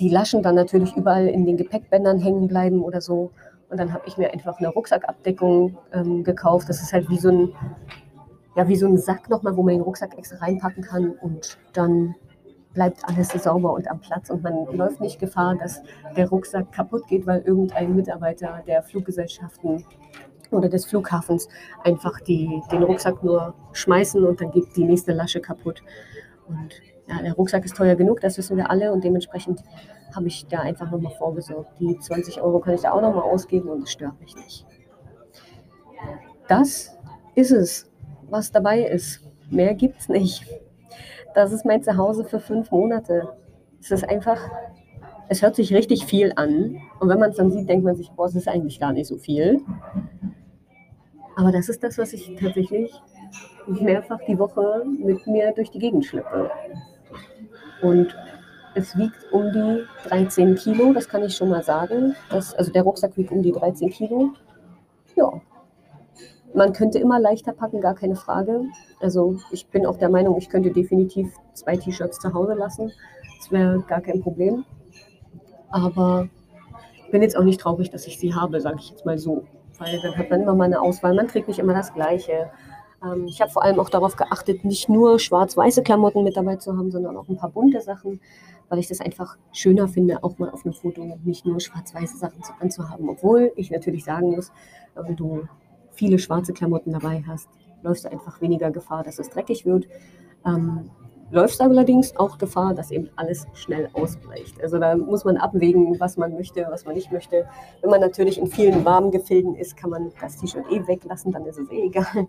die 0.00 0.08
Laschen 0.08 0.42
dann 0.42 0.56
natürlich 0.56 0.96
überall 0.96 1.28
in 1.28 1.46
den 1.46 1.56
Gepäckbändern 1.56 2.18
hängen 2.18 2.48
bleiben 2.48 2.82
oder 2.82 3.00
so. 3.00 3.30
Und 3.68 3.78
dann 3.78 3.92
habe 3.92 4.04
ich 4.06 4.16
mir 4.16 4.32
einfach 4.32 4.58
eine 4.58 4.68
Rucksackabdeckung 4.68 5.76
ähm, 5.92 6.24
gekauft. 6.24 6.68
Das 6.68 6.82
ist 6.82 6.92
halt 6.92 7.08
wie 7.08 7.18
so 7.18 7.30
ein, 7.30 7.52
ja, 8.56 8.66
wie 8.68 8.76
so 8.76 8.86
ein 8.86 8.96
Sack 8.96 9.28
nochmal, 9.28 9.56
wo 9.56 9.62
man 9.62 9.74
den 9.74 9.82
Rucksack 9.82 10.16
extra 10.18 10.38
reinpacken 10.38 10.82
kann 10.82 11.10
und 11.10 11.58
dann 11.74 12.14
bleibt 12.72 13.04
alles 13.06 13.28
sauber 13.28 13.72
und 13.72 13.90
am 13.90 14.00
Platz 14.00 14.30
und 14.30 14.42
man 14.42 14.66
läuft 14.76 15.00
nicht 15.00 15.18
Gefahr, 15.18 15.56
dass 15.56 15.82
der 16.16 16.28
Rucksack 16.28 16.72
kaputt 16.72 17.06
geht, 17.06 17.26
weil 17.26 17.40
irgendein 17.40 17.94
Mitarbeiter 17.94 18.62
der 18.66 18.82
Fluggesellschaften 18.82 19.84
oder 20.50 20.68
des 20.68 20.84
Flughafens 20.86 21.48
einfach 21.84 22.20
die, 22.20 22.62
den 22.70 22.82
Rucksack 22.82 23.22
nur 23.22 23.54
schmeißen 23.72 24.24
und 24.24 24.40
dann 24.40 24.50
geht 24.50 24.76
die 24.76 24.84
nächste 24.84 25.12
Lasche 25.12 25.40
kaputt. 25.40 25.82
Und 26.48 26.80
ja, 27.08 27.22
der 27.22 27.34
Rucksack 27.34 27.64
ist 27.64 27.76
teuer 27.76 27.94
genug, 27.94 28.20
das 28.20 28.36
wissen 28.38 28.56
wir 28.56 28.70
alle 28.70 28.92
und 28.92 29.04
dementsprechend 29.04 29.62
habe 30.14 30.28
ich 30.28 30.46
da 30.46 30.60
einfach 30.60 30.90
nochmal 30.90 31.12
vorgesorgt. 31.12 31.80
Die 31.80 31.98
20 31.98 32.40
Euro 32.40 32.60
kann 32.60 32.74
ich 32.74 32.82
da 32.82 32.92
auch 32.92 33.02
nochmal 33.02 33.22
ausgeben 33.22 33.68
und 33.68 33.82
es 33.82 33.90
stört 33.90 34.20
mich 34.20 34.34
nicht. 34.36 34.66
Das 36.48 36.96
ist 37.34 37.50
es, 37.50 37.90
was 38.28 38.52
dabei 38.52 38.82
ist. 38.82 39.20
Mehr 39.50 39.74
gibt 39.74 40.00
es 40.00 40.08
nicht. 40.08 40.44
Das 41.34 41.52
ist 41.52 41.64
mein 41.64 41.82
Zuhause 41.82 42.24
für 42.24 42.40
fünf 42.40 42.70
Monate. 42.70 43.28
Es 43.80 43.90
ist 43.90 44.08
einfach, 44.08 44.40
es 45.28 45.42
hört 45.42 45.54
sich 45.54 45.74
richtig 45.74 46.06
viel 46.06 46.32
an. 46.36 46.80
Und 46.98 47.08
wenn 47.08 47.18
man 47.18 47.30
es 47.30 47.36
dann 47.36 47.50
sieht, 47.50 47.68
denkt 47.68 47.84
man 47.84 47.96
sich, 47.96 48.10
boah, 48.10 48.26
es 48.26 48.34
ist 48.34 48.48
eigentlich 48.48 48.80
gar 48.80 48.92
nicht 48.92 49.06
so 49.06 49.16
viel. 49.16 49.60
Aber 51.36 51.52
das 51.52 51.68
ist 51.68 51.84
das, 51.84 51.98
was 51.98 52.12
ich 52.12 52.34
tatsächlich 52.40 52.92
mehrfach 53.66 54.20
die 54.26 54.38
Woche 54.38 54.84
mit 54.86 55.26
mir 55.26 55.52
durch 55.52 55.70
die 55.70 55.78
Gegend 55.78 56.06
schleppe. 56.06 56.50
Und 57.82 58.16
es 58.74 58.96
wiegt 58.96 59.32
um 59.32 59.52
die 59.52 59.84
13 60.08 60.54
Kilo, 60.54 60.92
das 60.92 61.08
kann 61.08 61.22
ich 61.24 61.34
schon 61.34 61.50
mal 61.50 61.62
sagen. 61.62 62.14
Das, 62.30 62.54
also 62.54 62.72
der 62.72 62.82
Rucksack 62.82 63.16
wiegt 63.16 63.32
um 63.32 63.42
die 63.42 63.52
13 63.52 63.90
Kilo. 63.90 64.30
Ja. 65.14 65.32
Man 66.56 66.72
könnte 66.72 66.98
immer 66.98 67.20
leichter 67.20 67.52
packen, 67.52 67.82
gar 67.82 67.94
keine 67.94 68.16
Frage. 68.16 68.62
Also 69.00 69.36
ich 69.50 69.66
bin 69.66 69.84
auch 69.84 69.98
der 69.98 70.08
Meinung, 70.08 70.38
ich 70.38 70.48
könnte 70.48 70.70
definitiv 70.70 71.34
zwei 71.52 71.76
T-Shirts 71.76 72.18
zu 72.18 72.32
Hause 72.32 72.54
lassen. 72.54 72.90
Das 73.38 73.52
wäre 73.52 73.80
gar 73.86 74.00
kein 74.00 74.22
Problem. 74.22 74.64
Aber 75.68 76.30
ich 77.04 77.10
bin 77.10 77.20
jetzt 77.20 77.36
auch 77.36 77.44
nicht 77.44 77.60
traurig, 77.60 77.90
dass 77.90 78.06
ich 78.06 78.18
sie 78.18 78.34
habe, 78.34 78.58
sage 78.62 78.78
ich 78.80 78.88
jetzt 78.88 79.04
mal 79.04 79.18
so. 79.18 79.44
Weil 79.78 80.00
dann 80.00 80.16
hat 80.16 80.30
man 80.30 80.40
immer 80.40 80.54
mal 80.54 80.64
eine 80.64 80.80
Auswahl. 80.80 81.14
Man 81.14 81.28
trägt 81.28 81.46
nicht 81.46 81.58
immer 81.58 81.74
das 81.74 81.92
Gleiche. 81.92 82.50
Ähm, 83.04 83.26
ich 83.26 83.42
habe 83.42 83.50
vor 83.50 83.62
allem 83.62 83.78
auch 83.78 83.90
darauf 83.90 84.16
geachtet, 84.16 84.64
nicht 84.64 84.88
nur 84.88 85.18
schwarz-weiße 85.18 85.82
Klamotten 85.82 86.24
mit 86.24 86.38
dabei 86.38 86.56
zu 86.56 86.74
haben, 86.74 86.90
sondern 86.90 87.18
auch 87.18 87.28
ein 87.28 87.36
paar 87.36 87.50
bunte 87.50 87.82
Sachen, 87.82 88.18
weil 88.70 88.78
ich 88.78 88.88
das 88.88 89.02
einfach 89.02 89.36
schöner 89.52 89.88
finde, 89.88 90.24
auch 90.24 90.38
mal 90.38 90.48
auf 90.48 90.64
einem 90.64 90.72
Foto 90.72 91.18
nicht 91.22 91.44
nur 91.44 91.60
schwarz-weiße 91.60 92.16
Sachen 92.16 92.40
anzuhaben. 92.60 93.10
Obwohl 93.10 93.52
ich 93.56 93.70
natürlich 93.70 94.04
sagen 94.04 94.30
muss, 94.30 94.52
wenn 94.94 95.16
du 95.16 95.46
viele 95.96 96.18
schwarze 96.18 96.52
Klamotten 96.52 96.92
dabei 96.92 97.24
hast, 97.26 97.48
läufst 97.82 98.04
du 98.04 98.10
einfach 98.10 98.40
weniger 98.40 98.70
Gefahr, 98.70 99.02
dass 99.02 99.18
es 99.18 99.30
dreckig 99.30 99.66
wird. 99.66 99.86
Ähm, 100.44 100.90
läufst 101.30 101.60
allerdings 101.60 102.16
auch 102.16 102.38
Gefahr, 102.38 102.74
dass 102.74 102.90
eben 102.90 103.10
alles 103.16 103.46
schnell 103.54 103.88
ausbleicht. 103.94 104.62
Also 104.62 104.78
da 104.78 104.96
muss 104.96 105.24
man 105.24 105.36
abwägen, 105.36 105.98
was 105.98 106.16
man 106.16 106.34
möchte, 106.34 106.66
was 106.70 106.84
man 106.84 106.94
nicht 106.94 107.10
möchte. 107.10 107.48
Wenn 107.82 107.90
man 107.90 108.00
natürlich 108.00 108.38
in 108.38 108.46
vielen 108.46 108.84
warmen 108.84 109.10
Gefilden 109.10 109.56
ist, 109.56 109.76
kann 109.76 109.90
man 109.90 110.12
das 110.20 110.36
T-Shirt 110.36 110.64
eh 110.70 110.86
weglassen, 110.86 111.32
dann 111.32 111.44
ist 111.46 111.58
es 111.58 111.70
eh 111.70 111.82
egal. 111.86 112.28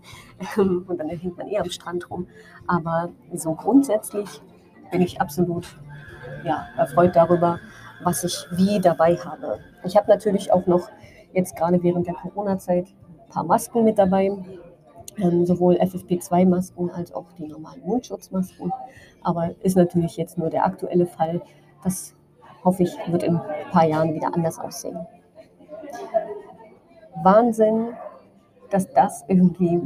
Und 0.56 0.98
dann 0.98 1.08
hängt 1.08 1.36
man 1.36 1.48
eh 1.48 1.58
am 1.58 1.70
Strand 1.70 2.10
rum. 2.10 2.26
Aber 2.66 3.10
so 3.34 3.54
grundsätzlich 3.54 4.42
bin 4.90 5.02
ich 5.02 5.20
absolut 5.20 5.66
ja, 6.44 6.66
erfreut 6.76 7.14
darüber, 7.14 7.60
was 8.02 8.24
ich 8.24 8.46
wie 8.52 8.80
dabei 8.80 9.16
habe. 9.16 9.60
Ich 9.84 9.96
habe 9.96 10.08
natürlich 10.08 10.52
auch 10.52 10.66
noch 10.66 10.88
jetzt 11.32 11.56
gerade 11.56 11.82
während 11.82 12.06
der 12.06 12.14
Corona-Zeit 12.14 12.86
paar 13.28 13.44
Masken 13.44 13.84
mit 13.84 13.98
dabei 13.98 14.30
ähm, 15.20 15.46
sowohl 15.46 15.76
FFP2-Masken 15.76 16.90
als 16.90 17.12
auch 17.12 17.26
die 17.38 17.46
normalen 17.46 17.82
Mundschutzmasken. 17.82 18.72
Aber 19.22 19.50
ist 19.62 19.76
natürlich 19.76 20.16
jetzt 20.16 20.38
nur 20.38 20.50
der 20.50 20.64
aktuelle 20.64 21.06
Fall. 21.06 21.40
Das 21.82 22.14
hoffe 22.64 22.84
ich, 22.84 22.96
wird 23.08 23.22
in 23.22 23.36
ein 23.36 23.70
paar 23.70 23.86
Jahren 23.86 24.14
wieder 24.14 24.32
anders 24.34 24.58
aussehen. 24.58 25.06
Wahnsinn, 27.22 27.94
dass 28.70 28.90
das 28.92 29.24
irgendwie, 29.28 29.80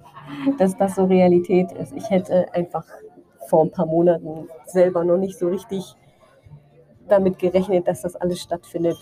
dass 0.58 0.76
das 0.76 0.96
so 0.96 1.04
Realität 1.04 1.72
ist. 1.72 1.92
Ich 1.92 2.10
hätte 2.10 2.52
einfach 2.54 2.84
vor 3.48 3.64
ein 3.64 3.70
paar 3.70 3.86
Monaten 3.86 4.48
selber 4.66 5.04
noch 5.04 5.18
nicht 5.18 5.38
so 5.38 5.48
richtig 5.48 5.96
damit 7.08 7.38
gerechnet, 7.38 7.86
dass 7.86 8.02
das 8.02 8.16
alles 8.16 8.40
stattfindet. 8.40 8.96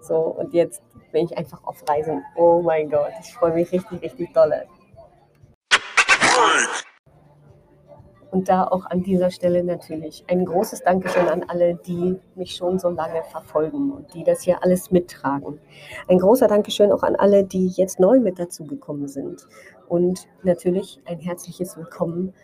So, 0.00 0.16
und 0.16 0.54
jetzt 0.54 0.82
bin 1.16 1.24
ich 1.24 1.38
einfach 1.38 1.64
auf 1.64 1.82
Reisen. 1.88 2.22
Oh 2.34 2.60
mein 2.60 2.90
Gott, 2.90 3.12
ich 3.22 3.32
freue 3.32 3.54
mich 3.54 3.72
richtig, 3.72 4.02
richtig 4.02 4.34
dolle. 4.34 4.66
Und 8.30 8.50
da 8.50 8.64
auch 8.64 8.84
an 8.84 9.02
dieser 9.02 9.30
Stelle 9.30 9.64
natürlich 9.64 10.26
ein 10.28 10.44
großes 10.44 10.82
Dankeschön 10.82 11.26
an 11.28 11.42
alle, 11.48 11.74
die 11.74 12.20
mich 12.34 12.54
schon 12.54 12.78
so 12.78 12.90
lange 12.90 13.22
verfolgen 13.30 13.92
und 13.92 14.12
die 14.12 14.24
das 14.24 14.42
hier 14.42 14.62
alles 14.62 14.90
mittragen. 14.90 15.58
Ein 16.06 16.18
großer 16.18 16.48
Dankeschön 16.48 16.92
auch 16.92 17.02
an 17.02 17.16
alle, 17.16 17.44
die 17.44 17.68
jetzt 17.68 17.98
neu 17.98 18.20
mit 18.20 18.38
dazugekommen 18.38 19.08
sind. 19.08 19.48
Und 19.88 20.28
natürlich 20.42 21.00
ein 21.06 21.18
herzliches 21.18 21.78
Willkommen 21.78 22.34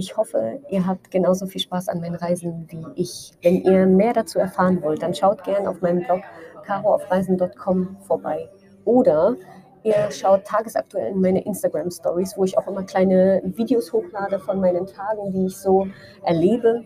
ich 0.00 0.16
hoffe, 0.16 0.60
ihr 0.70 0.86
habt 0.86 1.10
genauso 1.10 1.46
viel 1.46 1.60
Spaß 1.60 1.88
an 1.88 2.00
meinen 2.00 2.14
Reisen 2.14 2.66
wie 2.70 2.86
ich. 2.94 3.32
Wenn 3.42 3.62
ihr 3.62 3.84
mehr 3.84 4.14
dazu 4.14 4.38
erfahren 4.38 4.82
wollt, 4.82 5.02
dann 5.02 5.14
schaut 5.14 5.44
gerne 5.44 5.68
auf 5.68 5.82
meinem 5.82 6.02
Blog 6.04 6.22
caroaufreisen.com 6.62 7.96
vorbei. 8.06 8.48
Oder 8.84 9.36
ihr 9.82 10.10
schaut 10.10 10.44
tagesaktuell 10.44 11.12
in 11.12 11.20
meine 11.20 11.44
Instagram 11.44 11.90
Stories, 11.90 12.36
wo 12.36 12.44
ich 12.44 12.56
auch 12.58 12.66
immer 12.66 12.82
kleine 12.82 13.40
Videos 13.44 13.92
hochlade 13.92 14.38
von 14.38 14.60
meinen 14.60 14.86
Tagen, 14.86 15.32
die 15.32 15.46
ich 15.46 15.56
so 15.56 15.86
erlebe, 16.22 16.84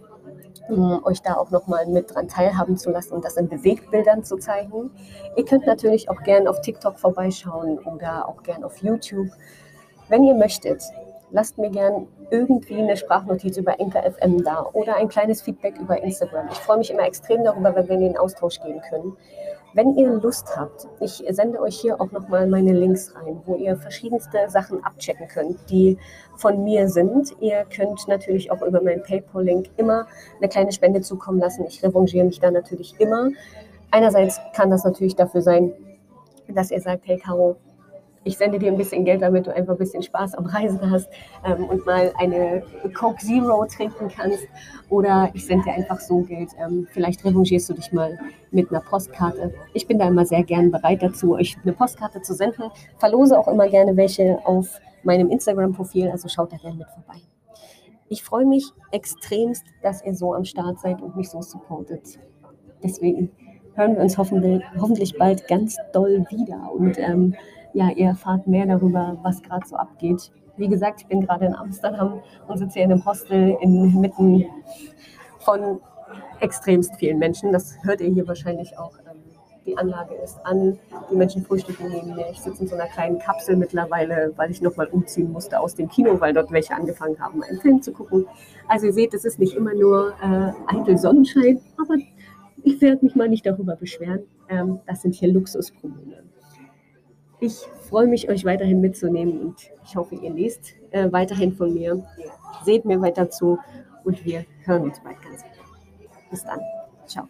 um 0.68 1.04
euch 1.04 1.20
da 1.22 1.34
auch 1.34 1.50
nochmal 1.50 1.86
mit 1.86 2.14
dran 2.14 2.28
teilhaben 2.28 2.76
zu 2.76 2.90
lassen 2.90 3.14
und 3.14 3.24
das 3.24 3.36
in 3.36 3.48
Bewegtbildern 3.48 4.24
zu 4.24 4.36
zeigen. 4.36 4.90
Ihr 5.36 5.44
könnt 5.44 5.66
natürlich 5.66 6.08
auch 6.08 6.22
gerne 6.22 6.48
auf 6.48 6.60
TikTok 6.60 6.98
vorbeischauen 6.98 7.78
oder 7.78 8.28
auch 8.28 8.42
gerne 8.42 8.64
auf 8.64 8.78
YouTube. 8.78 9.28
Wenn 10.08 10.24
ihr 10.24 10.34
möchtet, 10.34 10.82
lasst 11.30 11.58
mir 11.58 11.70
gern 11.70 12.06
irgendwie 12.30 12.80
eine 12.80 12.96
Sprachnotiz 12.96 13.56
über 13.56 13.78
Enker 13.80 14.02
da 14.44 14.66
oder 14.72 14.96
ein 14.96 15.08
kleines 15.08 15.42
Feedback 15.42 15.76
über 15.78 16.00
Instagram. 16.02 16.48
Ich 16.50 16.58
freue 16.58 16.78
mich 16.78 16.90
immer 16.90 17.04
extrem 17.06 17.44
darüber, 17.44 17.74
wenn 17.74 17.88
wir 17.88 17.96
in 17.96 18.02
den 18.02 18.16
Austausch 18.16 18.60
gehen 18.60 18.80
können. 18.88 19.16
Wenn 19.74 19.96
ihr 19.96 20.08
Lust 20.08 20.56
habt, 20.56 20.86
ich 21.00 21.24
sende 21.30 21.60
euch 21.60 21.80
hier 21.80 22.00
auch 22.00 22.12
nochmal 22.12 22.46
meine 22.46 22.72
Links 22.72 23.12
rein, 23.16 23.42
wo 23.44 23.56
ihr 23.56 23.76
verschiedenste 23.76 24.48
Sachen 24.48 24.84
abchecken 24.84 25.26
könnt, 25.26 25.68
die 25.68 25.98
von 26.36 26.62
mir 26.62 26.88
sind. 26.88 27.34
Ihr 27.40 27.64
könnt 27.74 28.06
natürlich 28.06 28.52
auch 28.52 28.62
über 28.62 28.80
meinen 28.80 29.02
PayPal-Link 29.02 29.70
immer 29.76 30.06
eine 30.38 30.48
kleine 30.48 30.70
Spende 30.70 31.00
zukommen 31.00 31.40
lassen. 31.40 31.64
Ich 31.66 31.82
revanchiere 31.82 32.24
mich 32.24 32.38
da 32.38 32.52
natürlich 32.52 32.94
immer. 33.00 33.30
Einerseits 33.90 34.40
kann 34.54 34.70
das 34.70 34.84
natürlich 34.84 35.16
dafür 35.16 35.42
sein, 35.42 35.72
dass 36.46 36.70
ihr 36.70 36.80
sagt, 36.80 37.08
hey 37.08 37.18
Caro, 37.18 37.56
ich 38.24 38.36
sende 38.36 38.58
dir 38.58 38.72
ein 38.72 38.76
bisschen 38.78 39.04
Geld, 39.04 39.22
damit 39.22 39.46
du 39.46 39.54
einfach 39.54 39.74
ein 39.74 39.78
bisschen 39.78 40.02
Spaß 40.02 40.34
am 40.34 40.46
Reisen 40.46 40.90
hast 40.90 41.08
ähm, 41.44 41.64
und 41.64 41.84
mal 41.86 42.12
eine 42.18 42.62
Coke 42.94 43.18
Zero 43.18 43.64
trinken 43.66 44.08
kannst. 44.08 44.46
Oder 44.88 45.30
ich 45.34 45.46
sende 45.46 45.64
dir 45.64 45.72
einfach 45.72 46.00
so 46.00 46.22
Geld. 46.22 46.50
Ähm, 46.58 46.86
vielleicht 46.90 47.24
revanchierst 47.24 47.68
du 47.68 47.74
dich 47.74 47.92
mal 47.92 48.18
mit 48.50 48.70
einer 48.70 48.80
Postkarte. 48.80 49.52
Ich 49.74 49.86
bin 49.86 49.98
da 49.98 50.08
immer 50.08 50.24
sehr 50.24 50.42
gern 50.42 50.70
bereit 50.70 51.02
dazu, 51.02 51.34
euch 51.34 51.56
eine 51.62 51.72
Postkarte 51.72 52.22
zu 52.22 52.34
senden. 52.34 52.70
Verlose 52.98 53.38
auch 53.38 53.48
immer 53.48 53.68
gerne 53.68 53.96
welche 53.96 54.38
auf 54.44 54.80
meinem 55.02 55.30
Instagram-Profil, 55.30 56.08
also 56.10 56.28
schaut 56.28 56.52
da 56.52 56.56
gerne 56.56 56.78
mit 56.78 56.88
vorbei. 56.88 57.20
Ich 58.08 58.22
freue 58.22 58.46
mich 58.46 58.70
extremst, 58.90 59.64
dass 59.82 60.04
ihr 60.04 60.14
so 60.14 60.34
am 60.34 60.44
Start 60.44 60.80
seid 60.80 61.02
und 61.02 61.16
mich 61.16 61.30
so 61.30 61.42
supportet. 61.42 62.18
Deswegen 62.82 63.30
hören 63.74 63.96
wir 63.96 64.02
uns 64.02 64.16
hoffentlich, 64.16 64.62
hoffentlich 64.78 65.18
bald 65.18 65.46
ganz 65.48 65.76
doll 65.92 66.24
wieder. 66.30 66.70
Und 66.72 66.98
ähm, 66.98 67.34
ja, 67.74 67.90
ihr 67.90 68.06
erfahrt 68.06 68.46
mehr 68.46 68.66
darüber, 68.66 69.18
was 69.22 69.42
gerade 69.42 69.66
so 69.66 69.76
abgeht. 69.76 70.30
Wie 70.56 70.68
gesagt, 70.68 71.02
ich 71.02 71.06
bin 71.08 71.20
gerade 71.20 71.46
in 71.46 71.54
Amsterdam 71.54 72.20
und 72.46 72.58
sitze 72.58 72.74
hier 72.74 72.84
in 72.84 72.92
einem 72.92 73.04
Hostel 73.04 73.56
inmitten 73.60 74.46
von 75.40 75.80
extremst 76.40 76.94
vielen 76.96 77.18
Menschen. 77.18 77.52
Das 77.52 77.76
hört 77.82 78.00
ihr 78.00 78.10
hier 78.10 78.26
wahrscheinlich 78.28 78.78
auch. 78.78 78.96
Ähm, 78.98 79.18
die 79.66 79.76
Anlage 79.76 80.14
ist 80.14 80.38
an, 80.44 80.78
die 81.10 81.16
Menschen 81.16 81.44
frühstücken 81.44 81.88
neben 81.88 82.14
mir. 82.14 82.26
Ich 82.30 82.40
sitze 82.40 82.62
in 82.62 82.68
so 82.68 82.76
einer 82.76 82.86
kleinen 82.86 83.18
Kapsel 83.18 83.56
mittlerweile, 83.56 84.32
weil 84.36 84.50
ich 84.50 84.62
nochmal 84.62 84.86
umziehen 84.86 85.32
musste 85.32 85.58
aus 85.58 85.74
dem 85.74 85.88
Kino, 85.88 86.20
weil 86.20 86.32
dort 86.32 86.52
welche 86.52 86.74
angefangen 86.74 87.18
haben, 87.18 87.42
einen 87.42 87.60
Film 87.60 87.82
zu 87.82 87.92
gucken. 87.92 88.26
Also 88.68 88.86
ihr 88.86 88.92
seht, 88.92 89.14
es 89.14 89.24
ist 89.24 89.40
nicht 89.40 89.54
immer 89.54 89.74
nur 89.74 90.14
äh, 90.22 90.52
eitel 90.76 90.96
Sonnenschein, 90.98 91.60
aber 91.78 91.94
ich 92.62 92.80
werde 92.80 93.04
mich 93.04 93.16
mal 93.16 93.28
nicht 93.28 93.44
darüber 93.44 93.74
beschweren. 93.74 94.20
Ähm, 94.48 94.80
das 94.86 95.02
sind 95.02 95.14
hier 95.14 95.32
Luxusprobleme. 95.32 96.33
Ich 97.44 97.58
freue 97.90 98.06
mich, 98.06 98.30
euch 98.30 98.46
weiterhin 98.46 98.80
mitzunehmen 98.80 99.38
und 99.38 99.56
ich 99.84 99.96
hoffe, 99.96 100.14
ihr 100.14 100.30
lest 100.30 100.72
äh, 100.92 101.12
weiterhin 101.12 101.52
von 101.52 101.74
mir, 101.74 102.02
ihr 102.16 102.32
seht 102.64 102.86
mir 102.86 102.98
weiter 103.02 103.28
zu 103.28 103.58
und 104.02 104.24
wir 104.24 104.46
hören 104.64 104.84
uns 104.84 104.98
bald 105.00 105.20
ganz 105.20 105.44
wieder. 105.44 106.30
Bis 106.30 106.42
dann. 106.42 106.60
Ciao. 107.06 107.28